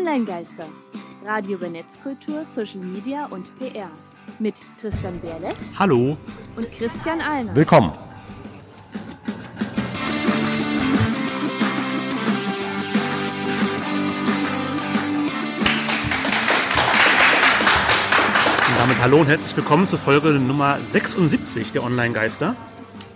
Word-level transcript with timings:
Online-Geister. 0.00 0.64
Radio 1.26 1.58
über 1.58 1.68
Netzkultur, 1.68 2.42
Social 2.42 2.80
Media 2.80 3.26
und 3.26 3.54
PR. 3.58 3.90
Mit 4.38 4.54
Tristan 4.80 5.20
Berle 5.20 5.50
Hallo. 5.78 6.16
und 6.56 6.72
Christian 6.72 7.20
Alner. 7.20 7.54
Willkommen. 7.54 7.90
Und 18.68 18.78
damit 18.78 18.98
hallo 19.02 19.20
und 19.20 19.26
herzlich 19.26 19.54
willkommen 19.54 19.86
zur 19.86 19.98
Folge 19.98 20.30
Nummer 20.30 20.78
76 20.82 21.72
der 21.72 21.84
Online-Geister. 21.84 22.56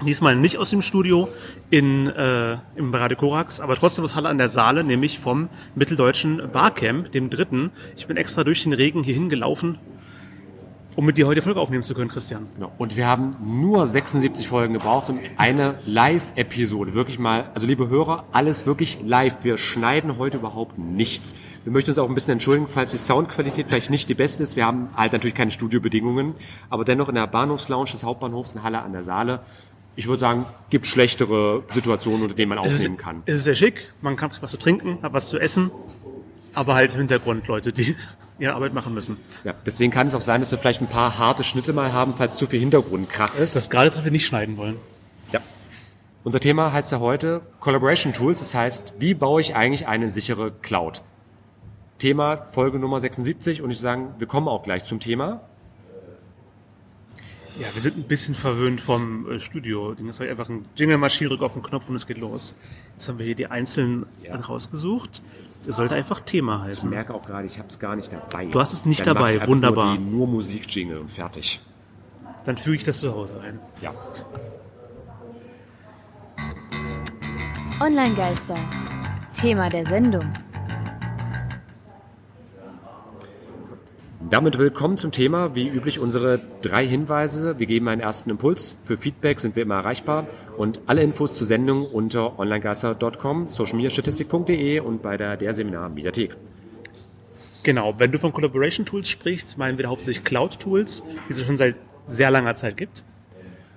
Diesmal 0.03 0.37
nicht 0.37 0.59
aus 0.59 0.71
dem 0.71 0.83
Studio 0.83 1.29
in, 1.71 2.09
äh, 2.09 2.59
im 2.77 2.93
Radio 2.93 3.17
Korax, 3.17 3.61
aber 3.61 3.77
trotzdem 3.77 4.05
aus 4.05 4.15
Halle 4.15 4.29
an 4.29 4.39
der 4.39 4.49
Saale, 4.49 4.85
nämlich 4.85 5.19
vom 5.19 5.49
Mitteldeutschen 5.75 6.51
Barcamp, 6.53 7.13
dem 7.13 7.31
dritten. 7.31 7.71
Ich 7.97 8.07
bin 8.07 8.17
extra 8.17 8.45
durch 8.45 8.65
den 8.65 8.73
Regen 8.73 9.03
hierhin 9.03 9.29
gelaufen, 9.31 9.79
um 10.97 11.07
mit 11.07 11.17
dir 11.17 11.27
heute 11.27 11.43
Folge 11.43 11.61
aufnehmen 11.61 11.85
zu 11.85 11.95
können, 11.95 12.11
Christian. 12.11 12.47
Genau. 12.55 12.73
Und 12.77 12.97
wir 12.97 13.07
haben 13.07 13.37
nur 13.43 13.87
76 13.87 14.47
Folgen 14.47 14.75
gebraucht 14.75 15.09
und 15.09 15.21
eine 15.39 15.77
Live-Episode. 15.87 16.95
Wirklich 16.95 17.19
mal, 17.19 17.51
also 17.55 17.67
liebe 17.67 17.89
Hörer, 17.89 18.25
alles 18.33 18.67
wirklich 18.67 18.99
live. 19.03 19.37
Wir 19.43 19.57
schneiden 19.57 20.19
heute 20.19 20.37
überhaupt 20.37 20.79
nichts. 20.79 21.35
Wir 21.65 21.73
möchten 21.73 21.91
uns 21.91 21.99
auch 21.99 22.09
ein 22.09 22.15
bisschen 22.15 22.35
entschuldigen, 22.35 22.69
falls 22.69 22.91
die 22.91 22.99
Soundqualität 22.99 23.69
vielleicht 23.69 23.91
nicht 23.91 24.09
die 24.09 24.15
beste 24.15 24.43
ist. 24.43 24.55
Wir 24.55 24.67
haben 24.67 24.91
halt 24.95 25.13
natürlich 25.13 25.35
keine 25.35 25.51
Studiobedingungen, 25.51 26.35
aber 26.69 26.85
dennoch 26.85 27.09
in 27.09 27.15
der 27.15 27.27
Bahnhofslounge 27.27 27.91
des 27.91 28.05
Hauptbahnhofs 28.05 28.55
in 28.55 28.63
Halle 28.63 28.83
an 28.83 28.93
der 28.93 29.03
Saale. 29.03 29.41
Ich 29.97 30.09
würde 30.09 30.21
sagen, 30.21 30.47
gibt 30.71 30.87
schlechtere 30.87 31.63
Situationen, 31.71 32.23
unter 32.23 32.35
denen 32.35 32.49
man 32.49 32.59
aufnehmen 32.59 32.97
kann. 32.97 33.23
es 33.27 33.37
ist 33.37 33.45
sehr 33.45 33.55
schick, 33.55 33.93
man 34.01 34.17
kann 34.17 34.31
was 34.41 34.51
zu 34.51 34.57
trinken, 34.57 34.99
hat 35.03 35.13
was 35.13 35.29
zu 35.29 35.39
essen, 35.39 35.71
aber 36.53 36.75
halt 36.75 36.93
im 36.95 37.01
Hintergrund 37.01 37.47
Leute, 37.47 37.73
die 37.73 37.95
ihre 38.39 38.55
Arbeit 38.55 38.75
machen 38.75 38.95
müssen. 38.95 39.17
Ja, 39.45 39.55
deswegen 39.65 39.93
kann 39.93 40.07
es 40.09 40.15
auch 40.15 40.21
sein, 40.21 40.41
dass 40.41 40.51
wir 40.51 40.59
vielleicht 40.59 40.81
ein 40.81 40.89
paar 40.89 41.19
harte 41.19 41.45
Schnitte 41.45 41.73
mal 41.73 41.93
haben, 41.93 42.15
falls 42.17 42.37
zu 42.37 42.47
viel 42.47 42.61
Hintergrundkrach 42.61 43.35
ist. 43.37 43.55
Das 43.55 43.65
ist 43.65 43.71
gerade, 43.71 43.89
was 43.89 44.03
wir 44.03 44.11
nicht 44.11 44.27
schneiden 44.27 44.57
wollen. 44.57 44.77
Ja. 45.33 45.41
Unser 46.25 46.41
Thema 46.41 46.73
heißt 46.73 46.91
ja 46.91 46.99
heute 47.01 47.43
Collaboration 47.61 48.13
Tools. 48.13 48.41
Das 48.41 48.55
heißt, 48.55 48.95
wie 48.99 49.15
baue 49.15 49.41
ich 49.41 49.55
eigentlich 49.55 49.87
eine 49.87 50.11
sichere 50.11 50.51
Cloud? 50.51 51.03
Thema 51.99 52.49
Folge 52.53 52.79
Nummer 52.79 52.99
76 52.99 53.63
und 53.63 53.71
ich 53.71 53.79
sagen, 53.79 54.15
wir 54.19 54.27
kommen 54.27 54.49
auch 54.49 54.65
gleich 54.65 54.85
zum 54.85 54.99
Thema. 54.99 55.43
Ja, 57.59 57.69
wir 57.73 57.81
sind 57.81 57.97
ein 57.97 58.03
bisschen 58.05 58.35
verwöhnt 58.35 58.81
vom 58.81 59.31
äh, 59.31 59.39
Studio. 59.39 59.95
Ding 59.95 60.09
ist 60.09 60.19
halt 60.21 60.31
einfach 60.31 60.49
ein 60.49 60.65
Jingle-Maschine, 60.77 61.31
drück 61.31 61.43
auf 61.43 61.53
den 61.53 61.63
Knopf 61.63 61.89
und 61.89 61.95
es 61.95 62.07
geht 62.07 62.19
los. 62.19 62.55
Jetzt 62.95 63.09
haben 63.09 63.19
wir 63.19 63.27
hier 63.27 63.37
die 63.37 63.47
einzelnen 63.47 64.07
Ja. 64.23 64.35
rausgesucht. 64.37 65.23
Es 65.67 65.77
sollte 65.77 65.95
einfach 65.95 66.21
Thema 66.21 66.63
Ich 66.65 66.71
heißen. 66.71 66.91
merke 66.91 67.15
auch 67.15 67.23
gerade, 67.23 67.47
ich 67.47 67.59
habe 67.59 67.69
es 67.69 67.79
gar 67.79 67.97
nicht 67.97 68.13
dabei. 68.13 68.47
Du 68.47 68.61
hast 68.61 68.73
es 68.73 68.85
nicht 68.85 69.07
Dann 69.07 69.15
dabei, 69.15 69.37
ich 69.37 69.47
wunderbar. 69.47 69.95
Nur, 69.95 69.97
die, 69.97 70.03
nur 70.17 70.27
Musikjingle 70.27 71.01
und 71.01 71.11
fertig. 71.11 71.61
Dann 72.45 72.59
füge 72.59 72.77
ich 72.77 72.85
das 72.85 72.99
zu 73.01 73.15
Hause 73.15 73.41
ein. 73.41 73.59
Ja. 73.81 73.95
Online-Geister. 77.81 78.57
Thema 79.41 79.71
der 79.71 79.87
Sendung. 79.87 80.33
Damit 84.31 84.57
willkommen 84.57 84.97
zum 84.97 85.13
Thema. 85.13 85.55
Wie 85.55 85.69
üblich 85.69 85.99
unsere 85.99 86.41
drei 86.63 86.87
Hinweise. 86.87 87.59
Wir 87.59 87.67
geben 87.67 87.89
einen 87.89 88.01
ersten 88.01 88.31
Impuls. 88.31 88.79
Für 88.85 88.97
Feedback 88.97 89.39
sind 89.39 89.55
wir 89.55 89.65
immer 89.65 89.75
erreichbar. 89.75 90.27
Und 90.57 90.81
alle 90.87 91.03
Infos 91.03 91.35
zur 91.35 91.47
Sendung 91.47 91.85
unter 91.85 92.39
onlinegeister.com, 92.39 93.49
socialmediastatistik.de 93.49 94.81
und 94.81 95.03
bei 95.03 95.19
der 95.19 95.37
der 95.37 95.53
Seminar 95.53 95.91
Mediathek. 95.91 96.37
Genau, 97.65 97.95
wenn 97.99 98.13
du 98.13 98.19
von 98.19 98.33
Collaboration 98.33 98.87
Tools 98.87 99.09
sprichst, 99.09 99.59
meinen 99.59 99.77
wir 99.77 99.89
hauptsächlich 99.89 100.25
Cloud 100.25 100.59
Tools, 100.59 101.03
die 101.29 101.33
es 101.33 101.45
schon 101.45 101.59
seit 101.59 101.77
sehr 102.07 102.31
langer 102.31 102.55
Zeit 102.55 102.79
gibt. 102.79 103.05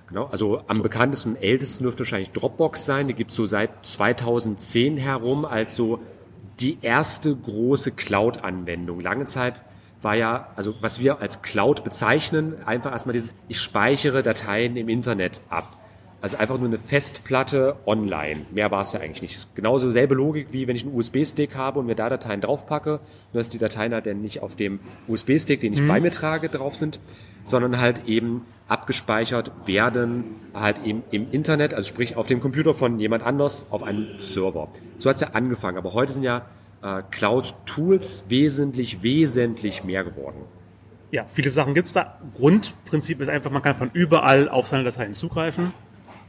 Genau, 0.08 0.26
also 0.26 0.62
am 0.66 0.80
bekanntesten 0.80 1.32
und 1.32 1.42
ältesten 1.42 1.84
dürfte 1.84 2.00
wahrscheinlich 2.00 2.30
Dropbox 2.30 2.86
sein. 2.86 3.06
Die 3.06 3.14
gibt 3.14 3.32
es 3.32 3.36
so 3.36 3.46
seit 3.46 3.70
2010 3.84 4.96
herum 4.96 5.44
als 5.44 5.76
so 5.76 6.00
die 6.58 6.78
erste 6.80 7.36
große 7.36 7.92
Cloud-Anwendung. 7.92 9.00
Lange 9.00 9.26
Zeit 9.26 9.62
war 10.02 10.14
ja, 10.16 10.48
also 10.56 10.74
was 10.80 11.00
wir 11.00 11.20
als 11.20 11.42
Cloud 11.42 11.84
bezeichnen, 11.84 12.54
einfach 12.64 12.92
erstmal 12.92 13.14
dieses, 13.14 13.34
ich 13.48 13.60
speichere 13.60 14.22
Dateien 14.22 14.76
im 14.76 14.88
Internet 14.88 15.40
ab. 15.48 15.76
Also 16.20 16.36
einfach 16.36 16.58
nur 16.58 16.66
eine 16.66 16.78
Festplatte 16.78 17.76
online. 17.86 18.46
Mehr 18.50 18.72
war 18.72 18.80
es 18.80 18.92
ja 18.92 18.98
eigentlich 18.98 19.22
nicht. 19.22 19.54
Genauso 19.54 19.92
selbe 19.92 20.16
Logik, 20.16 20.48
wie 20.50 20.66
wenn 20.66 20.74
ich 20.74 20.84
einen 20.84 20.94
USB-Stick 20.94 21.54
habe 21.54 21.78
und 21.78 21.86
mir 21.86 21.94
da 21.94 22.08
Dateien 22.08 22.40
draufpacke, 22.40 22.98
nur 23.32 23.40
dass 23.40 23.48
die 23.48 23.58
Dateien 23.58 23.94
halt 23.94 24.06
dann 24.06 24.20
nicht 24.20 24.42
auf 24.42 24.56
dem 24.56 24.80
USB-Stick, 25.06 25.60
den 25.60 25.74
ich 25.74 25.86
bei 25.86 26.00
mir 26.00 26.10
trage, 26.10 26.48
drauf 26.48 26.74
sind, 26.74 26.98
sondern 27.44 27.80
halt 27.80 28.06
eben 28.06 28.44
abgespeichert 28.66 29.52
werden, 29.66 30.24
halt 30.54 30.84
eben 30.84 31.04
im 31.12 31.30
Internet, 31.30 31.72
also 31.72 31.88
sprich 31.88 32.16
auf 32.16 32.26
dem 32.26 32.40
Computer 32.40 32.74
von 32.74 32.98
jemand 32.98 33.24
anders 33.24 33.66
auf 33.70 33.84
einem 33.84 34.20
Server. 34.20 34.68
So 34.98 35.08
hat's 35.08 35.20
ja 35.20 35.28
angefangen, 35.34 35.78
aber 35.78 35.94
heute 35.94 36.12
sind 36.12 36.24
ja 36.24 36.46
äh, 36.82 37.02
Cloud-Tools 37.10 38.24
wesentlich, 38.28 39.02
wesentlich 39.02 39.84
mehr 39.84 40.04
geworden. 40.04 40.42
Ja, 41.10 41.24
viele 41.26 41.50
Sachen 41.50 41.74
gibt's 41.74 41.92
da. 41.92 42.18
Grundprinzip 42.36 43.20
ist 43.20 43.28
einfach, 43.28 43.50
man 43.50 43.62
kann 43.62 43.74
von 43.76 43.90
überall 43.94 44.48
auf 44.48 44.66
seine 44.66 44.84
Dateien 44.84 45.14
zugreifen. 45.14 45.72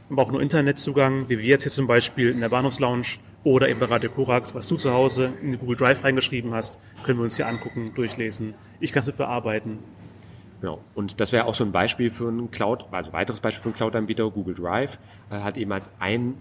Man 0.08 0.16
braucht 0.16 0.32
nur 0.32 0.40
Internetzugang, 0.40 1.28
wie 1.28 1.38
wir 1.38 1.44
jetzt 1.44 1.62
hier 1.62 1.72
zum 1.72 1.86
Beispiel 1.86 2.30
in 2.30 2.40
der 2.40 2.48
Bahnhofslounge 2.48 3.04
oder 3.44 3.68
eben 3.68 3.78
bei 3.78 3.86
Radio 3.86 4.10
Korax, 4.10 4.54
was 4.54 4.68
du 4.68 4.76
zu 4.76 4.92
Hause 4.92 5.32
in 5.42 5.58
Google 5.58 5.76
Drive 5.76 6.04
reingeschrieben 6.04 6.52
hast, 6.52 6.78
können 7.04 7.18
wir 7.18 7.24
uns 7.24 7.36
hier 7.36 7.46
angucken, 7.46 7.92
durchlesen. 7.94 8.54
Ich 8.80 8.92
kann 8.92 9.00
es 9.00 9.06
mit 9.06 9.16
bearbeiten. 9.16 9.78
Genau. 10.60 10.80
Und 10.94 11.20
das 11.20 11.32
wäre 11.32 11.46
auch 11.46 11.54
so 11.54 11.64
ein 11.64 11.72
Beispiel 11.72 12.10
für 12.10 12.28
einen 12.28 12.50
Cloud, 12.50 12.86
also 12.90 13.12
weiteres 13.12 13.40
Beispiel 13.40 13.62
für 13.62 13.68
einen 13.68 13.76
Cloud-Anbieter, 13.76 14.30
Google 14.30 14.54
Drive, 14.54 14.98
äh, 15.30 15.40
hat 15.40 15.56
eben 15.56 15.72
als 15.72 15.90
ein, 15.98 16.34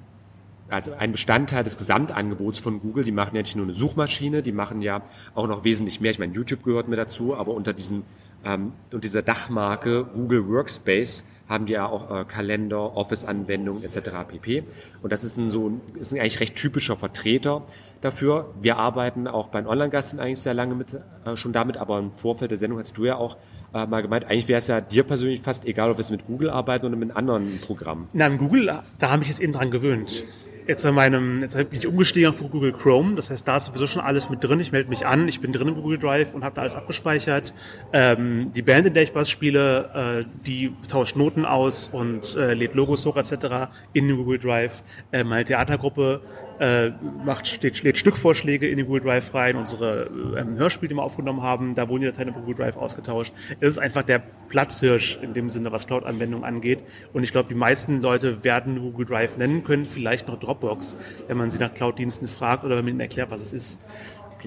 also 0.70 0.94
ein 0.94 1.12
Bestandteil 1.12 1.64
des 1.64 1.78
Gesamtangebots 1.78 2.60
von 2.60 2.82
Google. 2.82 3.04
Die 3.04 3.12
machen 3.12 3.36
ja 3.36 3.42
nicht 3.42 3.56
nur 3.56 3.66
eine 3.66 3.74
Suchmaschine, 3.74 4.42
die 4.42 4.52
machen 4.52 4.82
ja 4.82 5.02
auch 5.36 5.48
noch 5.48 5.64
wesentlich 5.64 6.00
mehr. 6.02 6.12
Ich 6.12 6.20
meine, 6.20 6.34
YouTube 6.34 6.64
gehört 6.64 6.88
mir 6.88 6.96
dazu, 6.96 7.36
aber 7.36 7.54
unter 7.54 7.74
diesem, 7.74 8.04
ähm, 8.44 8.74
unter 8.86 9.00
dieser 9.00 9.22
Dachmarke 9.22 10.06
Google 10.14 10.48
Workspace 10.48 11.24
haben 11.50 11.66
die 11.66 11.74
ja 11.74 11.88
auch 11.88 12.12
äh, 12.12 12.26
Kalender, 12.26 12.96
Office-Anwendungen 12.96 13.84
etc. 13.84 14.12
pp. 14.28 14.64
Und 15.02 15.12
das 15.12 15.24
ist 15.24 15.38
ein 15.38 15.50
so 15.50 15.82
ist 16.00 16.14
ein 16.14 16.20
eigentlich 16.20 16.40
recht 16.40 16.56
typischer 16.56 16.96
Vertreter 16.96 17.64
dafür. 18.02 18.54
Wir 18.62 18.78
arbeiten 18.78 19.28
auch 19.28 19.48
bei 19.48 19.60
den 19.60 19.68
Online-Gasten 19.68 20.20
eigentlich 20.20 20.40
sehr 20.40 20.54
lange 20.54 20.76
mit, 20.76 20.94
äh, 20.94 21.36
schon 21.36 21.52
damit, 21.52 21.78
aber 21.78 21.98
im 21.98 22.12
Vorfeld 22.12 22.52
der 22.52 22.60
Sendung 22.60 22.80
hast 22.80 22.96
du 22.98 23.06
ja 23.06 23.16
auch 23.16 23.38
äh, 23.74 23.86
mal 23.86 24.02
gemeint, 24.02 24.26
eigentlich 24.26 24.48
wäre 24.48 24.60
es 24.60 24.68
ja 24.68 24.80
dir 24.80 25.04
persönlich 25.04 25.42
fast 25.42 25.66
egal, 25.66 25.92
ob 25.92 25.98
wir 25.98 26.02
es 26.02 26.12
mit 26.12 26.26
Google 26.28 26.50
arbeiten 26.50 26.86
oder 26.86 26.96
mit 26.96 27.16
anderen 27.16 27.60
Programm. 27.62 28.08
Na, 28.14 28.28
im 28.28 28.38
Google, 28.38 28.72
da 29.00 29.10
habe 29.10 29.24
ich 29.24 29.30
jetzt 29.30 29.42
eben 29.42 29.54
dran 29.54 29.72
gewöhnt. 29.72 30.24
Jetzt 30.70 30.86
an 30.86 30.94
meinem, 30.94 31.42
jetzt 31.42 31.56
bin 31.56 31.68
ich 31.72 31.88
umgestiegen 31.88 32.30
auf 32.30 32.48
Google 32.48 32.74
Chrome. 32.74 33.16
Das 33.16 33.32
heißt, 33.32 33.48
da 33.48 33.58
ist 33.58 33.66
sowieso 33.66 33.88
schon 33.88 34.04
alles 34.04 34.30
mit 34.30 34.44
drin. 34.44 34.60
Ich 34.60 34.72
melde 34.72 34.88
mich 34.88 35.04
an, 35.04 35.28
ich 35.28 35.42
bin 35.42 35.52
drin 35.52 35.68
im 35.68 35.74
Google 35.74 35.98
Drive 35.98 36.36
und 36.36 36.44
habe 36.44 36.54
da 36.54 36.62
alles 36.62 36.76
abgespeichert. 36.76 37.56
Ähm, 37.92 38.52
die 38.54 38.62
Band, 38.62 38.86
in 38.86 38.94
der 38.94 39.02
ich 39.02 39.16
was 39.16 39.32
spiele, 39.32 40.26
äh, 40.28 40.46
die 40.46 40.72
tauscht 40.88 41.16
Noten 41.16 41.44
aus 41.44 41.88
und 41.92 42.36
äh, 42.36 42.54
lädt 42.54 42.76
Logos 42.76 43.04
hoch 43.04 43.18
etc. 43.18 43.72
in 43.94 44.16
Google 44.16 44.38
Drive. 44.38 44.84
Äh, 45.12 45.24
meine 45.24 45.44
Theatergruppe 45.44 46.22
äh, 46.60 46.92
macht, 47.24 47.48
steht, 47.48 47.82
lädt 47.84 47.98
Stückvorschläge 47.98 48.68
in 48.68 48.78
den 48.78 48.86
Google 48.86 49.04
Drive 49.04 49.34
rein. 49.34 49.56
Unsere 49.56 50.10
äh, 50.36 50.58
Hörspiele, 50.58 50.90
die 50.90 50.96
wir 50.96 51.04
aufgenommen 51.04 51.42
haben, 51.42 51.76
da 51.76 51.88
wurden 51.90 52.02
die 52.02 52.08
Dateien 52.08 52.30
im 52.30 52.34
Google 52.34 52.56
Drive 52.56 52.78
ausgetauscht. 52.78 53.34
Es 53.60 53.70
ist 53.70 53.78
einfach 53.78 54.04
der 54.04 54.20
Platzhirsch 54.50 55.20
in 55.22 55.34
dem 55.34 55.50
Sinne, 55.50 55.72
was 55.72 55.88
Cloud-Anwendungen 55.88 56.46
angeht. 56.46 56.80
Und 57.14 57.24
ich 57.24 57.32
glaube, 57.32 57.50
die 57.50 57.56
meisten 57.56 58.02
Leute 58.02 58.44
werden 58.44 58.80
Google 58.80 59.06
Drive 59.06 59.38
nennen 59.38 59.64
können, 59.64 59.86
vielleicht 59.86 60.28
noch 60.28 60.40
Dropbox, 60.40 60.98
wenn 61.28 61.38
man 61.38 61.50
sie 61.50 61.60
nach 61.60 61.74
Cloud-Diensten 61.74 62.28
fragt 62.28 62.64
oder 62.64 62.78
wenn 62.78 62.86
man 62.86 62.94
ihnen 62.94 63.02
erklärt, 63.02 63.32
was 63.32 63.42
es 63.42 63.54
ist. 63.54 63.80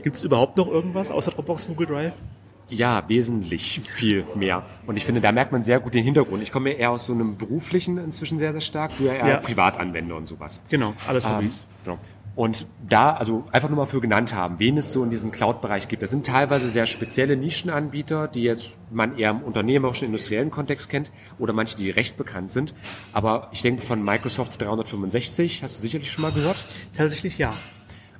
Gibt 0.03 0.17
es 0.17 0.23
überhaupt 0.23 0.57
noch 0.57 0.69
irgendwas 0.69 1.11
außer 1.11 1.31
Dropbox 1.33 1.67
Google 1.67 1.87
Drive? 1.87 2.15
Ja, 2.73 3.03
wesentlich 3.09 3.81
viel 3.85 4.25
mehr. 4.35 4.65
Und 4.87 4.97
ich 4.97 5.05
finde, 5.05 5.21
da 5.21 5.31
merkt 5.31 5.53
man 5.53 5.63
sehr 5.63 5.79
gut 5.79 5.95
den 5.95 6.05
Hintergrund. 6.05 6.43
Ich 6.43 6.51
komme 6.51 6.71
ja 6.73 6.77
eher 6.79 6.91
aus 6.91 7.05
so 7.07 7.13
einem 7.13 7.37
beruflichen 7.37 7.99
inzwischen 7.99 8.39
sehr, 8.39 8.53
sehr 8.53 8.61
stark. 8.63 8.93
Du 8.99 9.05
ja 9.05 9.13
eher 9.13 9.29
Ja. 9.29 9.37
Privatanwender 9.37 10.17
und 10.17 10.27
sowas. 10.27 10.63
Genau, 10.71 10.95
alles 11.07 11.25
Ähm, 11.25 11.37
Hobbys. 11.37 11.67
genau. 11.85 11.99
Und 12.35 12.65
da, 12.89 13.13
also 13.13 13.45
einfach 13.53 13.69
nur 13.69 13.77
mal 13.77 13.85
für 13.85 14.01
genannt 14.01 14.35
haben, 14.35 14.59
wen 14.59 14.79
es 14.79 14.91
so 14.91 15.05
in 15.05 15.11
diesem 15.11 15.33
Cloud-Bereich 15.33 15.89
gibt. 15.89 16.03
Das 16.03 16.09
sind 16.09 16.25
teilweise 16.25 16.71
sehr 16.71 16.87
spezielle 16.87 17.37
Nischenanbieter, 17.37 18.27
die 18.27 18.43
jetzt 18.45 18.71
man 18.91 19.19
eher 19.19 19.31
im 19.33 19.43
unternehmerischen, 19.43 20.07
industriellen 20.07 20.51
Kontext 20.51 20.89
kennt 20.89 21.11
oder 21.39 21.53
manche, 21.53 21.77
die 21.77 21.91
recht 21.91 22.17
bekannt 22.17 22.51
sind. 22.51 22.75
Aber 23.13 23.49
ich 23.53 23.61
denke 23.61 23.83
von 23.83 24.03
Microsoft 24.03 24.59
365, 24.63 25.63
hast 25.63 25.77
du 25.77 25.83
sicherlich 25.83 26.11
schon 26.11 26.23
mal 26.23 26.33
gehört? 26.33 26.65
Tatsächlich 26.97 27.37
ja. 27.37 27.53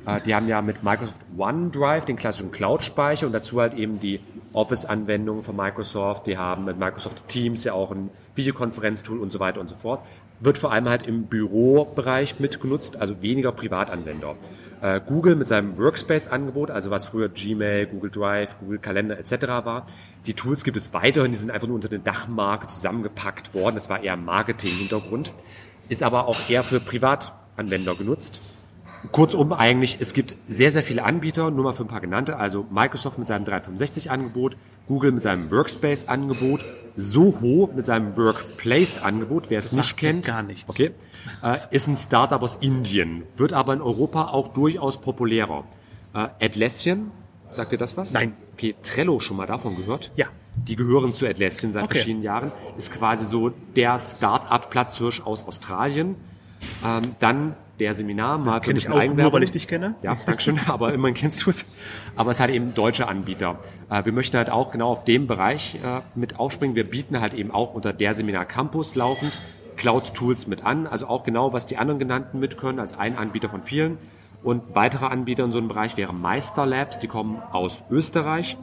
Äh, 0.07 0.21
Die 0.23 0.35
haben 0.35 0.49
ja 0.49 0.63
mit 0.63 0.83
Microsoft 0.83 1.21
OneDrive 1.37 2.05
den 2.05 2.17
klassischen 2.17 2.53
Cloud-Speicher 2.53 3.27
und 3.27 3.33
dazu 3.33 3.61
halt 3.61 3.75
eben 3.75 4.01
die 4.01 4.21
Office-Anwendungen 4.53 5.43
von 5.43 5.57
Microsoft. 5.57 6.27
Die 6.27 6.37
haben 6.37 6.65
mit 6.65 6.79
Microsoft 6.79 7.29
Teams 7.29 7.65
ja 7.65 7.73
auch 7.73 7.91
ein 7.91 8.11
Videokonferenztool 8.35 9.19
und 9.19 9.33
so 9.33 9.41
weiter 9.41 9.61
und 9.61 9.69
so 9.69 9.75
fort. 9.75 10.03
wird 10.41 10.59
vor 10.59 10.73
allem 10.73 10.89
halt 10.89 11.07
im 11.07 11.27
Bürobereich 11.27 12.41
mitgenutzt, 12.41 13.01
also 13.01 13.23
weniger 13.23 13.53
Privatanwender. 13.53 14.35
Äh, 14.81 15.01
Google 15.07 15.37
mit 15.37 15.47
seinem 15.47 15.79
Workspace-Angebot, 15.79 16.73
also 16.73 16.91
was 16.91 17.05
früher 17.05 17.29
Gmail, 17.29 17.87
Google 17.87 18.11
Drive, 18.11 18.59
Google 18.59 18.79
Kalender 18.79 19.17
etc. 19.17 19.47
war, 19.65 19.87
die 20.27 20.35
Tools 20.35 20.65
gibt 20.65 20.77
es 20.77 20.93
weiterhin, 20.93 21.31
die 21.31 21.39
sind 21.39 21.53
einfach 21.53 21.69
nur 21.69 21.77
unter 21.77 21.89
den 21.89 22.03
Dachmarke 22.03 22.67
zusammengepackt 22.67 23.55
worden. 23.55 23.77
Das 23.77 23.89
war 23.89 24.03
eher 24.03 24.17
Marketing-Hintergrund, 24.17 25.33
ist 25.89 26.03
aber 26.03 26.27
auch 26.27 26.51
eher 26.51 26.65
für 26.65 26.81
Privatanwender 26.81 27.95
genutzt. 27.95 28.41
Kurzum 29.11 29.53
eigentlich, 29.53 29.99
es 30.01 30.15
gibt 30.15 30.37
sehr, 30.49 30.71
sehr 30.71 30.83
viele 30.83 31.03
Anbieter, 31.05 31.51
nur 31.51 31.65
mal 31.65 31.73
für 31.73 31.83
ein 31.85 31.89
paar 31.89 32.01
genannte, 32.01 32.37
also 32.37 32.65
Microsoft 32.71 33.19
mit 33.19 33.27
seinem 33.27 33.45
365-Angebot, 33.45 34.57
Google 34.87 35.13
mit 35.13 35.23
seinem 35.23 35.51
Workspace-Angebot, 35.51 36.61
Soho 36.97 37.69
mit 37.75 37.85
seinem 37.85 38.17
Workplace-Angebot, 38.17 39.51
wer 39.51 39.59
es 39.59 39.73
nicht 39.73 39.97
kennt. 39.97 40.27
gar 40.27 40.43
nichts. 40.43 40.71
Okay. 40.71 40.93
Äh, 41.43 41.57
ist 41.71 41.89
ein 41.89 41.97
Startup 41.97 42.41
aus 42.43 42.57
Indien, 42.61 43.25
wird 43.37 43.53
aber 43.53 43.73
in 43.75 43.81
Europa 43.83 44.29
auch 44.29 44.49
durchaus 44.49 45.01
populärer. 45.01 45.65
Äh, 46.15 46.29
Atlassian, 46.41 47.11
sagt 47.51 47.73
ihr 47.73 47.79
das 47.79 47.97
was? 47.97 48.13
Nein. 48.13 48.35
Okay, 48.53 48.75
Trello 48.83 49.19
schon 49.19 49.37
mal 49.37 49.47
davon 49.47 49.75
gehört? 49.77 50.13
Ja. 50.17 50.27
Die 50.55 50.77
gehören 50.77 51.13
zu 51.15 51.27
Atlassian 51.27 51.73
seit 51.73 51.85
Okay. 51.85 51.95
verschiedenen 51.95 52.23
Jahren. 52.23 52.53
Ist 52.77 52.93
quasi 52.93 53.25
so 53.25 53.49
der 53.75 53.99
Start-up-Platzhirsch 53.99 55.23
aus 55.23 55.47
Australien. 55.47 56.17
Ähm, 56.85 57.03
dann 57.19 57.57
der 57.83 57.95
Seminar, 57.95 58.39
mal 58.39 58.53
für 58.53 58.57
ein 58.57 58.63
Kenn 58.63 58.77
ich 58.77 58.87
auch 58.87 58.93
nur, 58.93 59.01
Eigenwerbung. 59.01 59.33
weil 59.33 59.43
ich 59.43 59.51
dich 59.51 59.67
kenne. 59.67 59.95
Ja, 60.03 60.17
Dankeschön, 60.27 60.61
aber 60.69 60.93
immerhin 60.95 61.15
kennst 61.15 61.45
du 61.45 61.51
es. 61.51 61.67
Aber 62.17 62.31
es 62.31 62.39
hat 62.39 62.51
eben 62.51 62.75
deutsche 62.75 63.09
Anbieter. 63.09 63.59
Äh, 63.91 64.05
wir 64.05 64.13
möchten 64.13 64.37
halt 64.37 64.51
auch 64.51 64.71
genau 64.71 64.91
auf 64.91 65.05
dem 65.05 65.27
Bereich 65.27 65.77
äh, 65.83 66.01
mit 66.15 66.39
aufspringen. 66.39 66.77
Wir 66.77 66.89
bieten 66.89 67.21
halt 67.21 67.35
eben 67.35 67.51
auch 67.51 67.75
unter 67.75 67.93
der 67.93 68.15
Seminar 68.15 68.45
Campus 68.45 68.95
laufend 68.95 69.41
Cloud-Tools 69.77 70.47
mit 70.47 70.65
an. 70.65 70.87
Also 70.87 71.07
auch 71.07 71.25
genau, 71.25 71.53
was 71.53 71.67
die 71.67 71.77
anderen 71.77 71.99
genannten 71.99 72.39
mit 72.39 72.57
können, 72.57 72.79
als 72.79 72.97
ein 72.97 73.17
Anbieter 73.17 73.49
von 73.49 73.63
vielen. 73.63 73.99
Und 74.43 74.75
weitere 74.75 75.07
Anbieter 75.07 75.45
in 75.45 75.53
so 75.53 75.59
einem 75.59 75.69
Bereich 75.69 75.97
wären 75.97 76.21
Meister 76.21 76.67
Labs, 76.67 76.99
die 76.99 77.07
kommen 77.07 77.41
aus 77.53 77.83
Österreich 77.91 78.57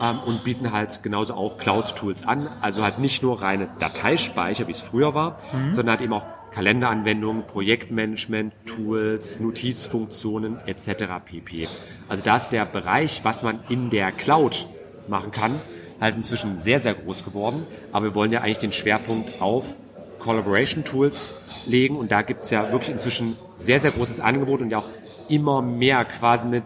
ähm, 0.00 0.20
und 0.26 0.44
bieten 0.44 0.72
halt 0.72 1.02
genauso 1.02 1.34
auch 1.34 1.58
Cloud-Tools 1.58 2.26
an. 2.26 2.48
Also 2.60 2.82
halt 2.82 2.98
nicht 2.98 3.22
nur 3.22 3.42
reine 3.42 3.68
Dateispeicher, 3.78 4.66
wie 4.68 4.72
es 4.72 4.80
früher 4.80 5.14
war, 5.14 5.38
sondern 5.72 5.96
halt 5.96 6.02
eben 6.02 6.12
auch 6.12 6.24
Kalenderanwendungen, 6.54 7.46
Projektmanagement, 7.46 8.52
Tools, 8.66 9.40
Notizfunktionen 9.40 10.58
etc. 10.66 11.04
pp. 11.24 11.68
Also 12.08 12.22
da 12.24 12.36
ist 12.36 12.50
der 12.50 12.66
Bereich, 12.66 13.20
was 13.24 13.42
man 13.42 13.60
in 13.68 13.90
der 13.90 14.12
Cloud 14.12 14.66
machen 15.08 15.30
kann, 15.30 15.54
halt 16.00 16.16
inzwischen 16.16 16.60
sehr, 16.60 16.80
sehr 16.80 16.94
groß 16.94 17.24
geworden. 17.24 17.66
Aber 17.92 18.06
wir 18.06 18.14
wollen 18.14 18.32
ja 18.32 18.40
eigentlich 18.40 18.58
den 18.58 18.72
Schwerpunkt 18.72 19.40
auf 19.40 19.74
Collaboration 20.18 20.84
Tools 20.84 21.32
legen 21.66 21.96
und 21.96 22.12
da 22.12 22.22
gibt's 22.22 22.50
ja 22.50 22.70
wirklich 22.70 22.90
inzwischen 22.90 23.36
sehr, 23.58 23.80
sehr 23.80 23.90
großes 23.90 24.20
Angebot 24.20 24.60
und 24.60 24.70
ja 24.70 24.78
auch 24.78 24.88
immer 25.28 25.62
mehr 25.62 26.04
quasi 26.04 26.46
mit 26.46 26.64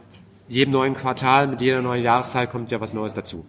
jedem 0.49 0.73
neuen 0.73 0.95
Quartal, 0.95 1.47
mit 1.47 1.61
jeder 1.61 1.83
neuen 1.83 2.03
Jahreszeit 2.03 2.51
kommt 2.51 2.71
ja 2.71 2.81
was 2.81 2.93
Neues 2.93 3.15
dazu. 3.15 3.45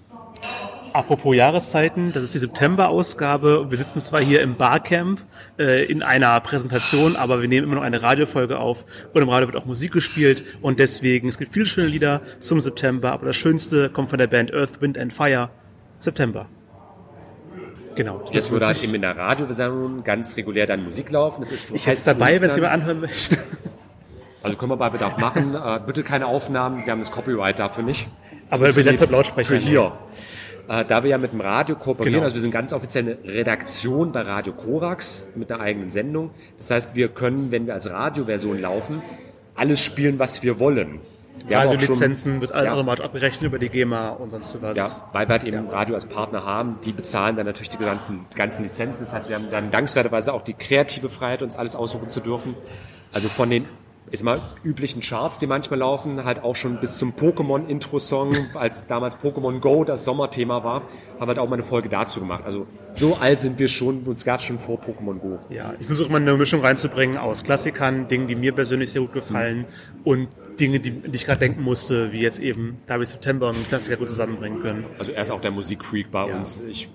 Apropos 0.98 1.36
Jahreszeiten, 1.36 2.12
das 2.12 2.24
ist 2.24 2.34
die 2.34 2.40
September-Ausgabe. 2.40 3.68
Wir 3.70 3.78
sitzen 3.78 4.02
zwar 4.02 4.20
hier 4.20 4.42
im 4.42 4.56
Barcamp 4.56 5.22
äh, 5.60 5.86
in 5.86 6.02
einer 6.02 6.40
Präsentation, 6.40 7.16
aber 7.16 7.40
wir 7.40 7.48
nehmen 7.48 7.68
immer 7.68 7.76
noch 7.76 7.84
eine 7.84 8.02
Radiofolge 8.02 8.58
auf 8.58 8.84
und 9.14 9.22
im 9.22 9.30
Radio 9.30 9.46
wird 9.48 9.58
auch 9.58 9.66
Musik 9.66 9.92
gespielt 9.92 10.44
und 10.64 10.80
deswegen, 10.80 11.28
es 11.28 11.38
gibt 11.38 11.54
viele 11.54 11.68
schöne 11.68 11.86
Lieder 11.88 12.22
zum 12.40 12.62
September, 12.62 13.12
aber 13.12 13.28
das 13.28 13.36
Schönste 13.36 13.92
kommt 13.92 14.10
von 14.10 14.18
der 14.18 14.26
Band 14.26 14.52
Earth, 14.52 14.82
Wind 14.82 14.98
and 14.98 15.14
Fire, 15.14 15.52
September. 16.00 16.48
Genau. 17.94 18.26
Jetzt 18.32 18.50
würde 18.50 18.66
halt 18.66 18.84
eben 18.84 18.96
in 18.96 19.04
der 19.04 19.16
Radioversammlung 19.16 20.04
ganz 20.04 20.36
regulär 20.36 20.66
dann 20.66 20.84
Musik 20.84 21.12
laufen. 21.12 21.42
Das 21.42 21.52
ist 21.52 21.66
für 21.66 21.76
ich 21.76 21.86
es 21.86 22.06
dabei, 22.06 22.42
wenn 22.42 22.50
es 22.50 22.58
Heißpfingsten. 22.58 22.64
jemand 22.64 22.74
anhören 22.74 23.02
möchte. 23.02 23.38
Also 24.42 24.58
können 24.58 24.72
wir 24.72 24.78
bei 24.78 24.90
Bedarf 24.90 25.20
machen. 25.20 25.54
Äh, 25.54 25.80
bitte 25.86 26.02
keine 26.02 26.26
Aufnahmen, 26.26 26.84
wir 26.84 26.92
haben 26.92 27.02
das 27.02 27.12
Copyright 27.12 27.60
dafür 27.60 27.84
nicht. 27.84 28.08
Aber 28.50 28.70
über 28.70 28.82
Laptop-Lautsprecher. 28.82 29.50
Für 29.50 29.58
hier. 29.58 29.92
Äh, 30.69 30.84
da 30.86 31.04
wir 31.04 31.10
ja 31.12 31.18
mit 31.18 31.31
dem 31.31 31.40
Radio 31.42 31.75
kooperieren, 31.75 32.16
Genau. 32.16 32.24
also 32.25 32.36
wir 32.36 32.42
sind 32.42 32.52
ganz 32.52 32.74
offiziell 32.74 33.18
eine 33.24 33.34
Redaktion 33.34 34.12
bei 34.12 34.22
Radio 34.22 34.52
Korax 34.54 35.25
mit 35.36 35.52
einer 35.52 35.62
eigenen 35.62 35.90
Sendung. 35.90 36.31
Das 36.58 36.72
heißt, 36.72 36.96
wir 36.96 37.08
können, 37.08 37.52
wenn 37.52 37.68
wir 37.68 37.74
als 37.74 37.90
Radioversion 37.90 38.60
laufen, 38.60 39.02
alles 39.56 39.81
spielen, 39.81 40.19
was 40.19 40.44
wir 40.44 40.60
wollen. 40.60 41.00
Wir 41.48 41.60
auch 41.60 41.64
schon- 41.64 41.72
Radiolizenzen 41.75 42.42
wird 42.42 42.52
Ja. 42.54 42.74
automatisch 42.74 43.06
abgerechnet 43.06 43.44
über 43.44 43.60
die 43.60 43.69
GEMA 43.69 44.10
und 44.10 44.31
sonst 44.31 44.62
was. 44.62 44.75
Ja, 44.75 44.88
weil 45.14 45.28
wir 45.30 45.34
halt 45.34 45.44
eben 45.46 45.69
Radio 45.69 45.96
als 45.96 46.06
Partner 46.06 46.44
haben, 46.44 46.80
die 46.84 46.92
bezahlen 46.92 47.38
dann 47.38 47.46
natürlich 47.46 47.70
die 47.70 47.78
ganzen, 47.78 48.25
ganzen 48.36 48.63
Lizenzen. 48.63 49.00
Das 49.04 49.13
heißt, 49.13 49.30
wir 49.30 49.38
haben 49.38 49.50
dann 49.50 49.72
dankenswerterweise 49.72 50.34
auch 50.34 50.42
die 50.42 50.54
kreative 50.54 51.08
Freiheit, 51.08 51.42
uns 51.44 51.56
alles 51.56 51.78
aussuchen 51.78 52.10
zu 52.10 52.20
dürfen. 52.20 52.56
Also 53.13 53.30
von 53.30 53.50
den 53.50 53.66
ist 54.12 54.24
mal 54.24 54.39
üblichen 54.63 55.01
Charts, 55.01 55.38
die 55.38 55.48
manchmal 55.48 55.80
laufen, 55.80 56.24
halt 56.24 56.44
auch 56.44 56.56
schon 56.56 56.77
bis 56.80 56.98
zum 56.98 57.13
Pokémon-Intro-Song, 57.13 58.33
als 58.54 58.88
damals 58.88 59.18
Pokémon 59.18 59.59
Go 59.59 59.83
das 59.83 60.06
Sommerthema 60.06 60.63
war, 60.63 60.81
haben 60.81 60.88
wir 61.19 61.27
halt 61.27 61.39
auch 61.39 61.48
mal 61.50 61.56
eine 61.56 61.63
Folge 61.63 61.89
dazu 61.89 62.19
gemacht. 62.21 62.44
Also 62.45 62.68
so 62.94 63.15
alt 63.15 63.39
sind 63.39 63.59
wir 63.59 63.68
schon, 63.68 64.04
uns 64.04 64.24
gab 64.24 64.39
es 64.39 64.45
schon 64.45 64.59
vor 64.59 64.80
Pokémon 64.80 65.19
Go. 65.19 65.39
Ja, 65.50 65.74
ich 65.80 65.86
versuche 65.88 66.12
mal 66.12 66.21
eine 66.21 66.33
Mischung 66.38 66.62
reinzubringen 66.62 67.18
aus 67.18 67.44
Klassikern, 67.44 68.07
Dingen, 68.07 68.27
die 68.27 68.36
mir 68.36 68.54
persönlich 68.54 68.92
sehr 68.92 69.01
gut 69.01 69.13
gefallen 69.13 69.65
und 70.04 70.30
Dinge, 70.60 70.80
die, 70.80 70.92
die 70.92 71.15
ich 71.15 71.25
gerade 71.25 71.39
denken 71.39 71.62
musste, 71.62 72.12
wie 72.12 72.21
jetzt 72.21 72.39
eben, 72.39 72.80
da 72.88 72.94
habe 72.95 73.03
ich 73.03 73.10
September 73.10 73.50
und 73.50 73.68
Klassiker 73.68 73.98
gut 73.98 74.10
zusammenbringen 74.10 74.62
können. 74.62 74.86
Also 74.98 75.12
er 75.12 75.21
ist 75.21 75.31
auch 75.31 75.42
der 75.42 75.51
Musikfreak 75.51 76.10
bei 76.12 76.27
Ja. 76.27 76.38
uns. 76.38 76.62
Ich, 76.68 76.89